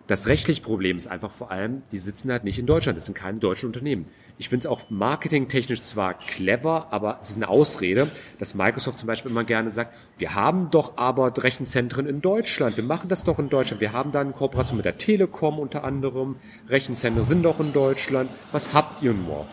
Das 0.06 0.28
rechtliche 0.28 0.62
Problem 0.62 0.98
ist 0.98 1.08
einfach 1.08 1.32
vor 1.32 1.50
allem, 1.50 1.82
die 1.94 2.00
sitzen 2.00 2.30
halt 2.30 2.44
nicht 2.44 2.60
in 2.60 2.66
Deutschland, 2.66 2.98
das 2.98 3.06
sind 3.06 3.14
keine 3.14 3.40
deutschen 3.40 3.68
Unternehmen. 3.68 4.06
Ich 4.38 4.50
finde 4.50 4.64
es 4.64 4.66
auch 4.66 4.90
marketingtechnisch 4.90 5.82
zwar 5.82 6.16
clever, 6.16 6.88
aber 6.92 7.20
es 7.22 7.30
ist 7.30 7.38
eine 7.38 7.48
Ausrede, 7.48 8.10
dass 8.38 8.54
Microsoft 8.54 9.00
zum 9.00 9.08
Beispiel 9.08 9.32
immer 9.32 9.46
gerne 9.46 9.72
sagt, 9.72 9.96
wir 10.18 10.36
haben 10.36 10.72
doch 10.72 10.98
aber 10.98 11.32
Rechenzentren 11.38 12.06
in 12.06 12.20
Deutschland, 12.20 12.76
wir 12.76 12.84
machen 12.84 13.08
das 13.08 13.24
doch 13.24 13.40
in 13.40 13.48
Deutschland, 13.48 13.80
wir 13.80 13.94
haben 13.94 14.12
da 14.12 14.20
eine 14.20 14.34
Kooperation 14.34 14.76
mit 14.76 14.86
der 14.86 14.98
Telekom 14.98 15.58
unter 15.58 15.86
anderem, 15.86 16.36
Rechenzentren 16.68 17.26
sind 17.26 17.44
doch 17.44 17.62
in 17.62 17.72
Deutschland, 17.72 18.30
was 18.52 18.74
habt 18.74 19.04
ihr 19.04 19.14
nur? 19.14 19.48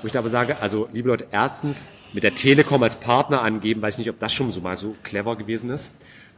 Wo 0.00 0.06
ich 0.06 0.16
aber 0.16 0.28
sage, 0.28 0.60
also 0.60 0.88
liebe 0.92 1.08
Leute, 1.08 1.26
erstens 1.32 1.88
mit 2.12 2.22
der 2.22 2.34
Telekom 2.34 2.82
als 2.84 2.96
Partner 2.96 3.42
angeben, 3.42 3.82
weiß 3.82 3.98
nicht, 3.98 4.08
ob 4.08 4.20
das 4.20 4.32
schon 4.32 4.52
so 4.52 4.60
mal 4.60 4.76
so 4.76 4.94
clever 5.02 5.34
gewesen 5.34 5.70
ist. 5.70 5.92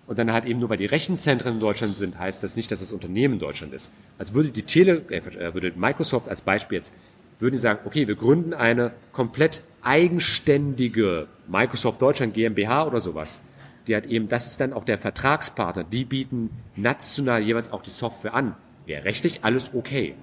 Und 0.06 0.18
dann 0.18 0.32
halt 0.32 0.46
eben 0.46 0.58
nur, 0.58 0.70
weil 0.70 0.78
die 0.78 0.86
Rechenzentren 0.86 1.54
in 1.54 1.60
Deutschland 1.60 1.94
sind, 1.94 2.18
heißt 2.18 2.42
das 2.42 2.56
nicht, 2.56 2.72
dass 2.72 2.80
das 2.80 2.90
Unternehmen 2.90 3.34
in 3.34 3.40
Deutschland 3.40 3.74
ist. 3.74 3.90
Als 4.18 4.32
würde 4.32 4.48
die 4.48 4.62
Tele, 4.62 5.02
äh, 5.10 5.54
würde 5.54 5.72
Microsoft 5.76 6.28
als 6.28 6.40
Beispiel 6.40 6.76
jetzt, 6.76 6.92
würden 7.38 7.52
die 7.52 7.60
sagen, 7.60 7.80
okay, 7.84 8.08
wir 8.08 8.16
gründen 8.16 8.54
eine 8.54 8.92
komplett 9.12 9.62
eigenständige 9.82 11.28
Microsoft 11.46 12.00
Deutschland 12.00 12.32
GmbH 12.32 12.86
oder 12.86 13.00
sowas. 13.00 13.40
Die 13.86 13.94
hat 13.94 14.06
eben, 14.06 14.26
das 14.26 14.46
ist 14.46 14.60
dann 14.60 14.72
auch 14.72 14.84
der 14.84 14.98
Vertragspartner, 14.98 15.84
die 15.84 16.04
bieten 16.04 16.50
national 16.76 17.42
jeweils 17.42 17.72
auch 17.72 17.82
die 17.82 17.90
Software 17.90 18.34
an. 18.34 18.56
Wäre 18.86 19.04
rechtlich 19.04 19.44
alles 19.44 19.72
okay. 19.74 20.14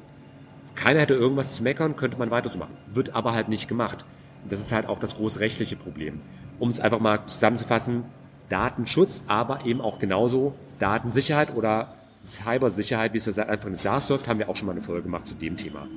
Keiner 0.77 1.01
hätte 1.01 1.15
irgendwas 1.15 1.55
zu 1.55 1.63
meckern, 1.63 1.95
könnte 1.95 2.17
man 2.17 2.31
weiter 2.31 2.49
so 2.49 2.59
machen. 2.59 2.77
Wird 2.93 3.15
aber 3.15 3.33
halt 3.33 3.49
nicht 3.49 3.67
gemacht. 3.67 4.05
Das 4.47 4.59
ist 4.59 4.71
halt 4.71 4.85
auch 4.85 4.99
das 4.99 5.15
große 5.15 5.39
rechtliche 5.39 5.75
Problem. 5.75 6.21
Um 6.59 6.69
es 6.69 6.79
einfach 6.79 6.99
mal 6.99 7.25
zusammenzufassen, 7.25 8.05
Datenschutz, 8.47 9.25
aber 9.27 9.65
eben 9.65 9.81
auch 9.81 9.99
genauso 9.99 10.55
Datensicherheit 10.79 11.53
oder 11.55 11.95
Cybersicherheit, 12.25 13.13
wie 13.13 13.17
es 13.17 13.25
ja 13.25 13.31
seit 13.33 13.49
Anfang 13.49 13.71
des 13.71 13.83
Jahres 13.83 14.07
läuft, 14.09 14.27
haben 14.27 14.39
wir 14.39 14.49
auch 14.49 14.55
schon 14.55 14.67
mal 14.67 14.73
eine 14.73 14.81
Folge 14.81 15.03
gemacht 15.03 15.27
zu 15.27 15.35
dem 15.35 15.57
Thema. 15.57 15.87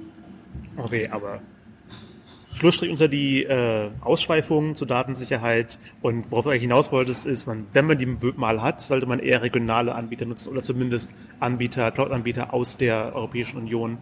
Okay, 0.77 1.09
aber 1.11 1.41
Schlussstrich 2.53 2.91
unter 2.91 3.09
die 3.09 3.45
äh, 3.45 3.91
Ausschweifungen 4.01 4.75
zur 4.75 4.87
Datensicherheit 4.87 5.79
und 6.03 6.31
worauf 6.31 6.45
du 6.45 6.51
eigentlich 6.51 6.63
hinaus 6.63 6.91
wolltest, 6.91 7.27
ist, 7.27 7.47
man, 7.47 7.67
wenn 7.73 7.87
man 7.87 7.99
die 7.99 8.07
mal 8.37 8.63
hat, 8.63 8.81
sollte 8.81 9.07
man 9.07 9.21
eher 9.21 9.43
regionale 9.43 9.95
Anbieter 9.95 10.27
nutzen 10.27 10.49
oder 10.51 10.63
zumindest 10.63 11.15
Anbieter, 11.39 11.91
Cloud-Anbieter 11.91 12.53
aus 12.53 12.77
der 12.77 13.15
Europäischen 13.15 13.59
Union, 13.59 13.99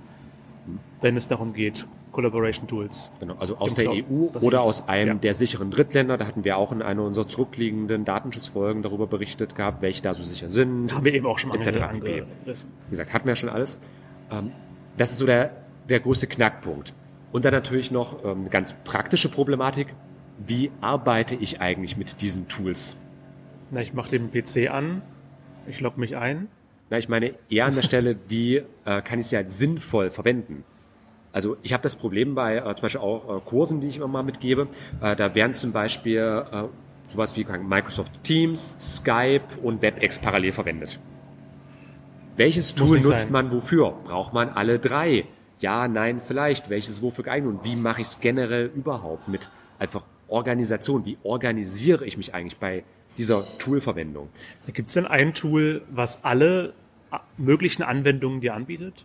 wenn 1.00 1.16
es 1.16 1.28
darum 1.28 1.52
geht, 1.52 1.86
Collaboration 2.12 2.66
Tools. 2.66 3.10
Genau, 3.20 3.34
also 3.38 3.58
aus 3.58 3.74
der 3.74 3.84
Cloud. 3.84 4.04
EU 4.10 4.28
Das 4.32 4.44
oder 4.44 4.62
aus 4.62 4.88
einem 4.88 5.08
ja. 5.08 5.14
der 5.14 5.34
sicheren 5.34 5.70
Drittländer. 5.70 6.16
Da 6.16 6.26
hatten 6.26 6.44
wir 6.44 6.56
auch 6.56 6.72
in 6.72 6.82
einer 6.82 7.02
unserer 7.02 7.28
zurückliegenden 7.28 8.04
Datenschutzfolgen 8.04 8.82
darüber 8.82 9.06
berichtet 9.06 9.54
gehabt, 9.54 9.82
welche 9.82 10.02
da 10.02 10.14
so 10.14 10.24
sicher 10.24 10.50
sind. 10.50 10.92
Haben 10.92 11.04
wir 11.04 11.14
eben 11.14 11.26
auch 11.26 11.38
schon 11.38 11.50
mal 11.50 11.56
etc. 11.56 11.78
Wie 12.02 12.90
gesagt, 12.90 13.12
hatten 13.12 13.26
wir 13.26 13.32
ja 13.32 13.36
schon 13.36 13.48
alles. 13.50 13.78
Ähm, 14.30 14.52
das 14.96 15.12
ist 15.12 15.18
so 15.18 15.26
der, 15.26 15.52
der 15.88 16.00
größte 16.00 16.26
Knackpunkt. 16.26 16.94
Und 17.30 17.44
dann 17.44 17.52
natürlich 17.52 17.90
noch 17.90 18.24
ähm, 18.24 18.40
eine 18.40 18.48
ganz 18.48 18.74
praktische 18.84 19.28
Problematik. 19.28 19.94
Wie 20.44 20.70
arbeite 20.80 21.34
ich 21.36 21.60
eigentlich 21.60 21.96
mit 21.96 22.20
diesen 22.20 22.48
Tools? 22.48 22.96
Na, 23.70 23.80
ich 23.80 23.92
mache 23.92 24.18
den 24.18 24.30
PC 24.30 24.70
an, 24.70 25.02
ich 25.66 25.80
logge 25.80 26.00
mich 26.00 26.16
ein. 26.16 26.48
Na, 26.90 26.98
ich 26.98 27.08
meine 27.08 27.34
eher 27.50 27.66
an 27.66 27.74
der 27.74 27.82
Stelle, 27.82 28.16
wie 28.28 28.62
äh, 28.84 29.02
kann 29.02 29.20
ich 29.20 29.26
sie 29.26 29.36
halt 29.36 29.52
sinnvoll 29.52 30.10
verwenden? 30.10 30.64
Also 31.32 31.56
ich 31.62 31.72
habe 31.72 31.82
das 31.82 31.96
Problem 31.96 32.34
bei 32.34 32.56
äh, 32.56 32.62
zum 32.74 32.82
Beispiel 32.82 33.00
auch 33.00 33.36
äh, 33.36 33.40
Kursen, 33.44 33.80
die 33.80 33.88
ich 33.88 33.96
immer 33.96 34.08
mal 34.08 34.22
mitgebe. 34.22 34.68
Äh, 35.00 35.14
da 35.14 35.34
werden 35.34 35.54
zum 35.54 35.72
Beispiel 35.72 36.18
äh, 36.18 36.64
sowas 37.08 37.36
wie 37.36 37.44
Microsoft 37.44 38.12
Teams, 38.22 38.74
Skype 38.80 39.58
und 39.62 39.82
WebEx 39.82 40.18
parallel 40.18 40.52
verwendet. 40.52 40.98
Welches 42.36 42.74
Tool 42.74 43.00
nutzt 43.00 43.24
sein. 43.24 43.32
man 43.32 43.50
wofür? 43.50 43.94
Braucht 44.04 44.32
man 44.32 44.50
alle 44.50 44.78
drei? 44.78 45.26
Ja, 45.58 45.88
nein, 45.88 46.20
vielleicht. 46.24 46.70
Welches 46.70 47.02
wofür 47.02 47.24
geeignet? 47.24 47.52
Und 47.52 47.64
wie 47.64 47.76
mache 47.76 48.00
ich 48.00 48.06
es 48.06 48.20
generell 48.20 48.70
überhaupt 48.74 49.28
mit 49.28 49.50
einfach 49.78 50.04
Organisation? 50.28 51.04
Wie 51.04 51.18
organisiere 51.22 52.04
ich 52.06 52.16
mich 52.16 52.34
eigentlich 52.34 52.58
bei 52.58 52.84
dieser 53.16 53.44
Toolverwendung? 53.58 54.28
Gibt 54.72 54.88
es 54.88 54.94
denn 54.94 55.06
ein 55.06 55.34
Tool, 55.34 55.82
was 55.90 56.24
alle 56.24 56.74
äh, 57.12 57.16
möglichen 57.36 57.82
Anwendungen 57.82 58.40
dir 58.40 58.54
anbietet? 58.54 59.04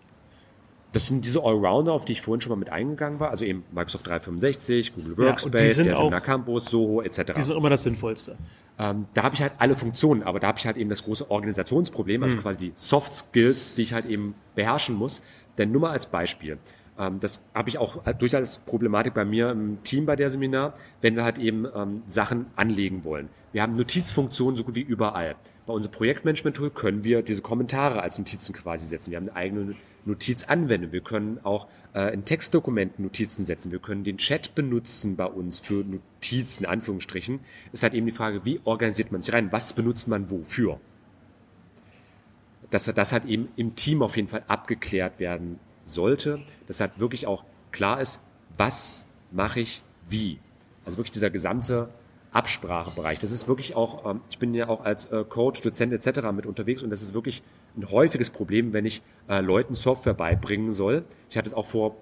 Das 0.92 1.08
sind 1.08 1.26
diese 1.26 1.42
Allrounder, 1.44 1.92
auf 1.92 2.06
die 2.06 2.12
ich 2.12 2.22
vorhin 2.22 2.40
schon 2.42 2.52
mal 2.52 2.56
mit 2.56 2.70
eingegangen 2.70 3.20
war, 3.20 3.32
also 3.32 3.46
eben 3.46 3.64
Microsoft 3.72 4.06
365, 4.06 4.94
Google 4.94 5.18
Workspace, 5.18 5.76
sind 5.78 5.86
der 5.88 5.96
auch- 5.96 6.02
Seminar 6.02 6.22
Campus, 6.22 6.66
Soho 6.66 7.02
etc. 7.02 7.34
Die 7.36 7.42
sind 7.42 7.58
immer 7.58 7.72
das 7.72 7.82
Sinnvollste. 7.82 8.38
Ähm, 8.78 9.06
da 9.16 9.24
habe 9.24 9.34
ich 9.34 9.42
halt 9.42 9.54
alle 9.58 9.76
Funktionen, 9.76 10.22
aber 10.22 10.40
da 10.40 10.48
habe 10.50 10.60
ich 10.60 10.68
halt 10.68 10.78
eben 10.78 10.92
das 10.92 11.04
große 11.04 11.32
Organisationsproblem, 11.32 12.22
also 12.22 12.38
quasi 12.38 12.60
die 12.60 12.74
Soft 12.76 13.12
Skills, 13.14 13.74
die 13.74 13.82
ich 13.82 13.94
halt 13.94 14.06
eben 14.06 14.36
beherrschen 14.54 14.96
muss. 14.96 15.24
Denn 15.58 15.72
nur 15.72 15.82
mal 15.82 15.92
als 15.92 16.06
Beispiel. 16.06 16.58
Ähm, 16.98 17.20
das 17.20 17.44
habe 17.54 17.70
ich 17.70 17.78
auch 17.78 18.04
durchaus 18.14 18.40
als 18.40 18.58
Problematik 18.60 19.14
bei 19.14 19.26
mir 19.26 19.52
im 19.52 19.82
Team 19.84 20.06
bei 20.06 20.16
der 20.16 20.30
Seminar, 20.30 20.74
wenn 21.02 21.16
wir 21.16 21.24
halt 21.24 21.38
eben 21.38 21.66
ähm, 21.76 22.04
Sachen 22.08 22.48
anlegen 22.56 23.04
wollen. 23.04 23.30
Wir 23.52 23.62
haben 23.62 23.74
Notizfunktionen 23.74 24.58
so 24.58 24.64
gut 24.64 24.76
wie 24.76 24.82
überall. 24.82 25.36
Bei 25.66 25.74
unserem 25.74 25.94
Projektmanagement-Tool 25.94 26.72
können 26.72 27.04
wir 27.04 27.22
diese 27.22 27.42
Kommentare 27.42 28.02
als 28.02 28.18
Notizen 28.18 28.54
quasi 28.54 28.86
setzen. 28.86 29.12
Wir 29.12 29.18
haben 29.18 29.30
eine 29.30 29.36
eigene 29.36 29.76
Notizanwendung. 30.06 30.92
Wir 30.92 31.02
können 31.02 31.40
auch 31.44 31.68
äh, 31.94 32.14
in 32.14 32.26
Textdokumenten 32.26 33.04
Notizen 33.04 33.46
setzen. 33.46 33.72
Wir 33.72 33.80
können 33.80 34.04
den 34.04 34.18
Chat 34.18 34.56
benutzen 34.56 35.16
bei 35.16 35.26
uns 35.26 35.60
für 35.60 35.86
Notizen, 35.86 36.64
in 36.64 36.70
Anführungsstrichen. 36.70 37.40
Ist 37.72 37.84
halt 37.84 37.94
eben 37.94 38.06
die 38.06 38.12
Frage, 38.12 38.44
wie 38.44 38.60
organisiert 38.66 39.12
man 39.12 39.22
sich 39.22 39.34
rein? 39.34 39.52
Was 39.52 39.74
benutzt 39.74 40.08
man 40.08 40.30
wofür? 40.30 40.80
dass 42.74 42.86
das 42.86 43.12
halt 43.12 43.26
eben 43.26 43.50
im 43.56 43.76
Team 43.76 44.02
auf 44.02 44.16
jeden 44.16 44.28
Fall 44.28 44.44
abgeklärt 44.48 45.20
werden 45.20 45.60
sollte, 45.84 46.40
dass 46.68 46.80
halt 46.80 47.00
wirklich 47.00 47.28
auch 47.28 47.44
klar 47.72 48.02
ist, 48.02 48.22
was 48.58 49.06
mache 49.32 49.60
ich 49.60 49.82
wie. 50.08 50.40
Also 50.86 50.98
wirklich 50.98 51.12
dieser 51.12 51.30
gesamte 51.30 51.90
Absprachebereich. 52.34 53.20
Das 53.20 53.32
ist 53.32 53.48
wirklich 53.48 53.76
auch, 53.76 54.10
ähm, 54.10 54.22
ich 54.30 54.40
bin 54.40 54.54
ja 54.54 54.68
auch 54.68 54.84
als 54.84 55.06
äh, 55.06 55.24
Coach, 55.24 55.62
Dozent 55.62 55.94
etc. 55.94 56.32
mit 56.34 56.46
unterwegs 56.46 56.84
und 56.84 56.90
das 56.90 57.02
ist 57.02 57.14
wirklich 57.14 57.44
ein 57.78 57.90
häufiges 57.90 58.30
Problem, 58.30 58.74
wenn 58.74 58.86
ich 58.86 59.02
äh, 59.30 59.40
Leuten 59.40 59.76
Software 59.76 60.14
beibringen 60.14 60.74
soll. 60.74 61.06
Ich 61.30 61.38
hatte 61.38 61.48
es 61.48 61.54
auch 61.54 61.68
vor 61.68 61.96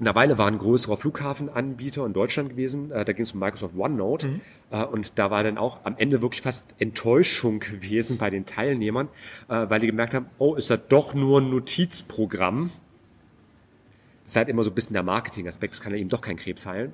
eine 0.00 0.14
Weile 0.14 0.38
war 0.38 0.46
ein 0.46 0.58
größerer 0.58 0.96
Flughafenanbieter 0.96 2.06
in 2.06 2.12
Deutschland 2.12 2.50
gewesen. 2.50 2.92
Äh, 2.92 3.04
da 3.04 3.12
ging 3.12 3.24
es 3.24 3.32
um 3.32 3.40
Microsoft 3.40 3.74
OneNote. 3.76 4.40
Äh, 4.70 4.84
und 4.84 5.18
da 5.18 5.30
war 5.30 5.42
dann 5.42 5.58
auch 5.58 5.78
am 5.84 5.96
Ende 5.98 6.22
wirklich 6.22 6.42
fast 6.42 6.74
Enttäuschung 6.78 7.58
gewesen 7.60 8.16
bei 8.16 8.30
den 8.30 8.46
Teilnehmern, 8.46 9.08
weil 9.48 9.80
die 9.80 9.86
gemerkt 9.86 10.14
haben, 10.14 10.26
oh, 10.38 10.54
ist 10.54 10.70
das 10.70 10.80
doch 10.88 11.14
nur 11.14 11.40
ein 11.40 11.50
Notizprogramm. 11.50 12.70
Ist 14.28 14.36
halt 14.36 14.50
immer 14.50 14.62
so 14.62 14.70
ein 14.70 14.74
bisschen 14.74 14.92
der 14.92 15.02
Marketingaspekt, 15.02 15.72
das 15.72 15.80
kann 15.80 15.92
ja 15.92 15.98
eben 15.98 16.10
doch 16.10 16.20
kein 16.20 16.36
Krebs 16.36 16.66
heilen. 16.66 16.92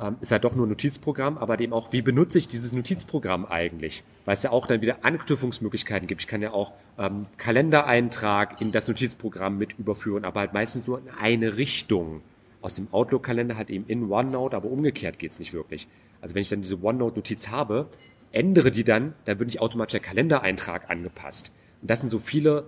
Ähm, 0.00 0.16
ist 0.22 0.32
halt 0.32 0.44
doch 0.44 0.54
nur 0.54 0.66
ein 0.66 0.70
Notizprogramm, 0.70 1.36
aber 1.36 1.58
dem 1.58 1.74
auch, 1.74 1.92
wie 1.92 2.00
benutze 2.00 2.38
ich 2.38 2.48
dieses 2.48 2.72
Notizprogramm 2.72 3.44
eigentlich? 3.44 4.02
Weil 4.24 4.32
es 4.32 4.42
ja 4.44 4.50
auch 4.50 4.66
dann 4.66 4.80
wieder 4.80 4.96
Anknüpfungsmöglichkeiten 5.02 6.08
gibt. 6.08 6.22
Ich 6.22 6.26
kann 6.26 6.40
ja 6.40 6.52
auch 6.52 6.72
ähm, 6.98 7.24
Kalendereintrag 7.36 8.62
in 8.62 8.72
das 8.72 8.88
Notizprogramm 8.88 9.58
mit 9.58 9.78
überführen, 9.78 10.24
aber 10.24 10.40
halt 10.40 10.54
meistens 10.54 10.86
nur 10.86 11.00
in 11.00 11.10
eine 11.10 11.58
Richtung. 11.58 12.22
Aus 12.62 12.74
dem 12.74 12.88
Outlook-Kalender 12.92 13.58
halt 13.58 13.68
eben 13.68 13.84
in 13.86 14.10
OneNote, 14.10 14.56
aber 14.56 14.70
umgekehrt 14.70 15.18
geht's 15.18 15.38
nicht 15.38 15.52
wirklich. 15.52 15.86
Also 16.22 16.34
wenn 16.34 16.40
ich 16.40 16.48
dann 16.48 16.62
diese 16.62 16.82
OneNote-Notiz 16.82 17.48
habe, 17.48 17.90
ändere 18.32 18.70
die 18.70 18.84
dann, 18.84 19.12
dann 19.26 19.38
wird 19.38 19.48
nicht 19.48 19.60
automatisch 19.60 19.92
der 19.92 20.00
Kalendereintrag 20.00 20.88
angepasst. 20.88 21.52
Und 21.82 21.90
das 21.90 22.00
sind 22.00 22.08
so 22.08 22.18
viele 22.18 22.64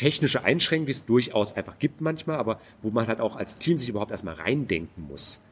technische 0.00 0.44
Einschränkungen, 0.44 0.86
die 0.86 0.92
es 0.92 1.04
durchaus 1.04 1.52
einfach 1.52 1.78
gibt 1.78 2.00
manchmal, 2.00 2.38
aber 2.38 2.58
wo 2.80 2.90
man 2.90 3.06
halt 3.06 3.20
auch 3.20 3.36
als 3.36 3.56
Team 3.56 3.76
sich 3.76 3.90
überhaupt 3.90 4.10
erstmal 4.10 4.34
reindenken 4.34 5.06
muss. 5.06 5.42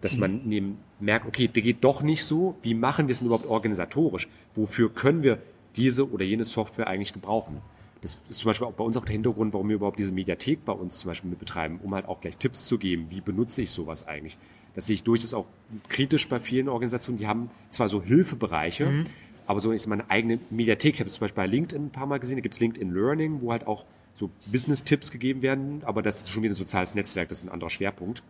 Dass 0.00 0.16
man 0.16 0.42
neben 0.44 0.78
merkt, 0.98 1.26
okay, 1.26 1.48
der 1.48 1.62
geht 1.62 1.84
doch 1.84 2.02
nicht 2.02 2.24
so. 2.24 2.56
Wie 2.62 2.72
machen 2.72 3.08
wir 3.08 3.12
es 3.12 3.18
denn 3.18 3.26
überhaupt 3.26 3.46
organisatorisch? 3.46 4.28
Wofür 4.54 4.94
können 4.94 5.22
wir 5.22 5.42
diese 5.76 6.10
oder 6.10 6.24
jene 6.24 6.44
Software 6.44 6.86
eigentlich 6.86 7.12
gebrauchen? 7.12 7.60
Das 8.00 8.20
ist 8.30 8.38
zum 8.38 8.48
Beispiel 8.48 8.68
auch 8.68 8.72
bei 8.72 8.84
uns 8.84 8.96
auch 8.96 9.04
der 9.04 9.12
Hintergrund, 9.12 9.52
warum 9.52 9.68
wir 9.68 9.74
überhaupt 9.76 9.98
diese 9.98 10.12
Mediathek 10.12 10.64
bei 10.64 10.72
uns 10.72 11.00
zum 11.00 11.10
Beispiel 11.10 11.28
mit 11.28 11.40
betreiben, 11.40 11.80
um 11.82 11.94
halt 11.94 12.06
auch 12.06 12.20
gleich 12.20 12.36
Tipps 12.36 12.64
zu 12.64 12.78
geben. 12.78 13.08
Wie 13.10 13.20
benutze 13.20 13.60
ich 13.60 13.70
sowas 13.70 14.06
eigentlich? 14.06 14.38
Das 14.74 14.86
sehe 14.86 14.94
ich 14.94 15.02
durchaus 15.02 15.34
auch 15.34 15.46
kritisch 15.88 16.28
bei 16.28 16.38
vielen 16.40 16.68
Organisationen. 16.68 17.18
Die 17.18 17.26
haben 17.26 17.50
zwar 17.70 17.88
so 17.88 18.00
Hilfebereiche, 18.00 19.04
aber 19.46 19.60
so 19.60 19.72
ist 19.72 19.86
meine 19.88 20.08
eigene 20.08 20.38
Mediathek. 20.48 20.94
Ich 20.94 21.00
habe 21.00 21.08
es 21.08 21.14
zum 21.14 21.22
Beispiel 21.22 21.42
bei 21.42 21.46
LinkedIn 21.48 21.86
ein 21.86 21.90
paar 21.90 22.06
Mal 22.06 22.20
gesehen, 22.20 22.36
da 22.36 22.42
gibt 22.42 22.54
es 22.54 22.60
LinkedIn 22.60 22.94
Learning, 22.94 23.40
wo 23.42 23.50
halt 23.50 23.66
auch 23.66 23.84
so 24.18 24.30
Business-Tipps 24.46 25.10
gegeben 25.10 25.42
werden, 25.42 25.82
aber 25.84 26.02
das 26.02 26.22
ist 26.22 26.30
schon 26.30 26.42
wieder 26.42 26.52
ein 26.52 26.56
soziales 26.56 26.94
Netzwerk, 26.94 27.28
das 27.28 27.38
ist 27.38 27.44
ein 27.44 27.50
anderer 27.50 27.70
Schwerpunkt. 27.70 28.22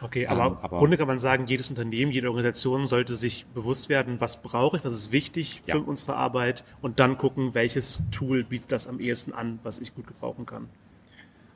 Okay, 0.00 0.26
aber, 0.26 0.46
Ähm, 0.46 0.56
aber- 0.62 0.76
im 0.76 0.80
Grunde 0.80 0.96
kann 0.96 1.06
man 1.06 1.18
sagen, 1.18 1.46
jedes 1.46 1.68
Unternehmen, 1.70 2.10
jede 2.10 2.28
Organisation 2.28 2.86
sollte 2.86 3.14
sich 3.14 3.46
bewusst 3.54 3.88
werden, 3.88 4.20
was 4.20 4.42
brauche 4.42 4.76
ich, 4.78 4.84
was 4.84 4.92
ist 4.94 5.12
wichtig 5.12 5.62
Ja. 5.66 5.76
für 5.76 5.82
unsere 5.82 6.16
Arbeit 6.16 6.64
und 6.80 6.98
dann 6.98 7.18
gucken, 7.18 7.54
welches 7.54 8.02
Tool 8.10 8.42
bietet 8.44 8.72
das 8.72 8.88
am 8.88 8.98
ehesten 8.98 9.32
an, 9.32 9.58
was 9.62 9.78
ich 9.78 9.94
gut 9.94 10.06
gebrauchen 10.08 10.44
kann. 10.46 10.68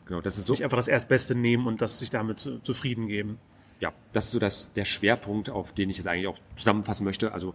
Genau, 0.07 0.21
das 0.21 0.39
ist 0.39 0.47
so. 0.47 0.53
Nicht 0.53 0.63
einfach 0.63 0.77
das 0.77 0.87
Erstbeste 0.87 1.35
nehmen 1.35 1.67
und 1.67 1.81
das 1.83 1.99
sich 1.99 2.11
damit 2.11 2.39
zu, 2.39 2.61
zufrieden 2.61 3.09
geben. 3.09 3.39
ja, 3.81 3.93
das 4.13 4.27
ist 4.27 4.31
so 4.31 4.39
das, 4.39 4.73
der 4.75 4.85
Schwerpunkt, 4.85 5.51
auf 5.51 5.73
den 5.75 5.91
ich 5.91 5.99
es 5.99 6.07
eigentlich 6.07 6.29
auch 6.29 6.39
zusammenfassen 6.57 7.05
möchte. 7.05 7.33
Also 7.33 7.53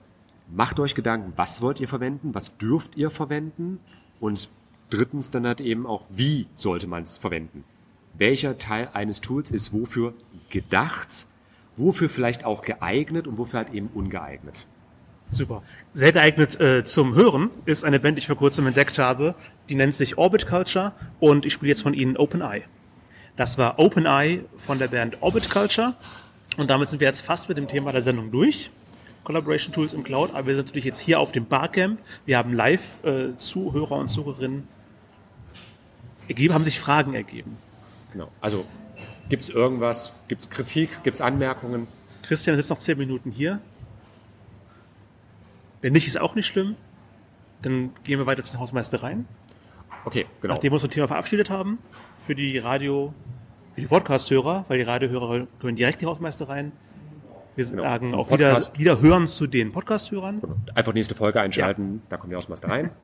macht 0.53 0.79
euch 0.81 0.93
Gedanken, 0.93 1.31
was 1.37 1.61
wollt 1.61 1.79
ihr 1.79 1.87
verwenden, 1.87 2.33
was 2.35 2.57
dürft 2.57 2.95
ihr 2.97 3.09
verwenden 3.09 3.79
und 4.19 4.49
drittens 4.91 5.31
dann 5.31 5.47
halt 5.47 5.61
eben 5.61 5.87
auch, 5.87 6.03
wie 6.09 6.47
sollte 6.55 6.87
man 6.87 7.03
es 7.03 7.17
verwenden. 7.17 7.63
Welcher 8.13 8.57
Teil 8.57 8.89
eines 8.93 9.21
Tools 9.21 9.51
ist 9.51 9.73
wofür 9.73 10.13
gedacht, 10.49 11.25
wofür 11.77 12.09
vielleicht 12.09 12.45
auch 12.45 12.61
geeignet 12.61 13.27
und 13.27 13.37
wofür 13.37 13.59
halt 13.59 13.73
eben 13.73 13.89
ungeeignet. 13.93 14.67
Super. 15.31 15.63
Sehr 15.93 16.11
geeignet 16.11 16.59
äh, 16.59 16.83
zum 16.83 17.15
Hören 17.15 17.49
ist 17.65 17.85
eine 17.85 17.99
Band, 17.99 18.17
die 18.17 18.19
ich 18.19 18.27
vor 18.27 18.35
kurzem 18.35 18.67
entdeckt 18.67 18.99
habe. 18.99 19.33
Die 19.69 19.75
nennt 19.75 19.93
sich 19.93 20.17
Orbit 20.17 20.45
Culture 20.45 20.91
und 21.21 21.45
ich 21.45 21.53
spiele 21.53 21.69
jetzt 21.69 21.81
von 21.81 21.93
ihnen 21.93 22.17
Open 22.17 22.41
Eye. 22.41 22.63
Das 23.37 23.57
war 23.57 23.79
Open 23.79 24.05
Eye 24.05 24.43
von 24.57 24.77
der 24.77 24.89
Band 24.89 25.21
Orbit 25.21 25.49
Culture 25.49 25.95
und 26.57 26.69
damit 26.69 26.89
sind 26.89 26.99
wir 26.99 27.07
jetzt 27.07 27.21
fast 27.21 27.47
mit 27.47 27.57
dem 27.57 27.69
Thema 27.69 27.93
der 27.93 28.01
Sendung 28.01 28.29
durch. 28.29 28.71
Collaboration 29.23 29.71
Tools 29.71 29.93
im 29.93 30.03
Cloud, 30.03 30.31
aber 30.33 30.47
wir 30.47 30.55
sind 30.55 30.65
natürlich 30.65 30.85
jetzt 30.85 30.99
hier 30.99 31.19
auf 31.19 31.31
dem 31.31 31.45
Barcamp. 31.45 31.99
Wir 32.25 32.37
haben 32.37 32.53
live 32.53 32.97
äh, 33.03 33.35
Zuhörer 33.37 33.97
und 33.97 34.09
Zuhörerinnen 34.09 34.67
ergeben, 36.27 36.53
haben 36.53 36.63
sich 36.63 36.79
Fragen 36.79 37.13
ergeben. 37.13 37.57
Genau. 38.13 38.29
Also 38.41 38.65
gibt 39.29 39.43
es 39.43 39.49
irgendwas, 39.49 40.13
gibt 40.27 40.41
es 40.41 40.49
Kritik, 40.49 41.03
gibt 41.03 41.15
es 41.15 41.21
Anmerkungen? 41.21 41.87
Christian 42.23 42.55
sitzt 42.55 42.69
noch 42.69 42.77
zehn 42.79 42.97
Minuten 42.97 43.31
hier. 43.31 43.59
Wenn 45.81 45.93
nicht, 45.93 46.07
ist 46.07 46.19
auch 46.19 46.35
nicht 46.35 46.45
schlimm. 46.45 46.75
Dann 47.61 47.91
gehen 48.03 48.19
wir 48.19 48.25
weiter 48.25 48.43
zur 48.43 48.59
Hausmeistereien. 48.59 49.27
Okay, 50.05 50.25
genau. 50.41 50.53
Nachdem 50.55 50.71
wir 50.71 50.75
uns 50.75 50.81
vom 50.83 50.91
Thema 50.91 51.07
verabschiedet 51.07 51.49
haben, 51.49 51.79
für 52.25 52.35
die 52.35 52.57
Radio, 52.57 53.13
für 53.75 53.81
die 53.81 53.87
Podcast-Hörer, 53.87 54.65
weil 54.67 54.77
die 54.77 54.83
Radiohörer 54.83 55.47
gehören 55.59 55.75
direkt 55.75 56.01
die 56.01 56.05
Hausmeistereien. 56.05 56.71
Wir 57.55 57.65
Genau. 57.65 57.83
sagen 57.83 58.13
Und 58.13 58.19
auch 58.19 58.31
wieder, 58.31 58.61
wieder 58.77 59.01
hören 59.01 59.27
zu 59.27 59.45
den 59.47 59.71
Podcast-Hörern. 59.71 60.41
Einfach 60.73 60.93
nächste 60.93 61.15
Folge 61.15 61.41
einschalten, 61.41 62.01
da 62.09 62.17
kommen 62.17 62.29
die 62.29 62.35
Hausmeister 62.35 62.69
rein. 62.69 62.91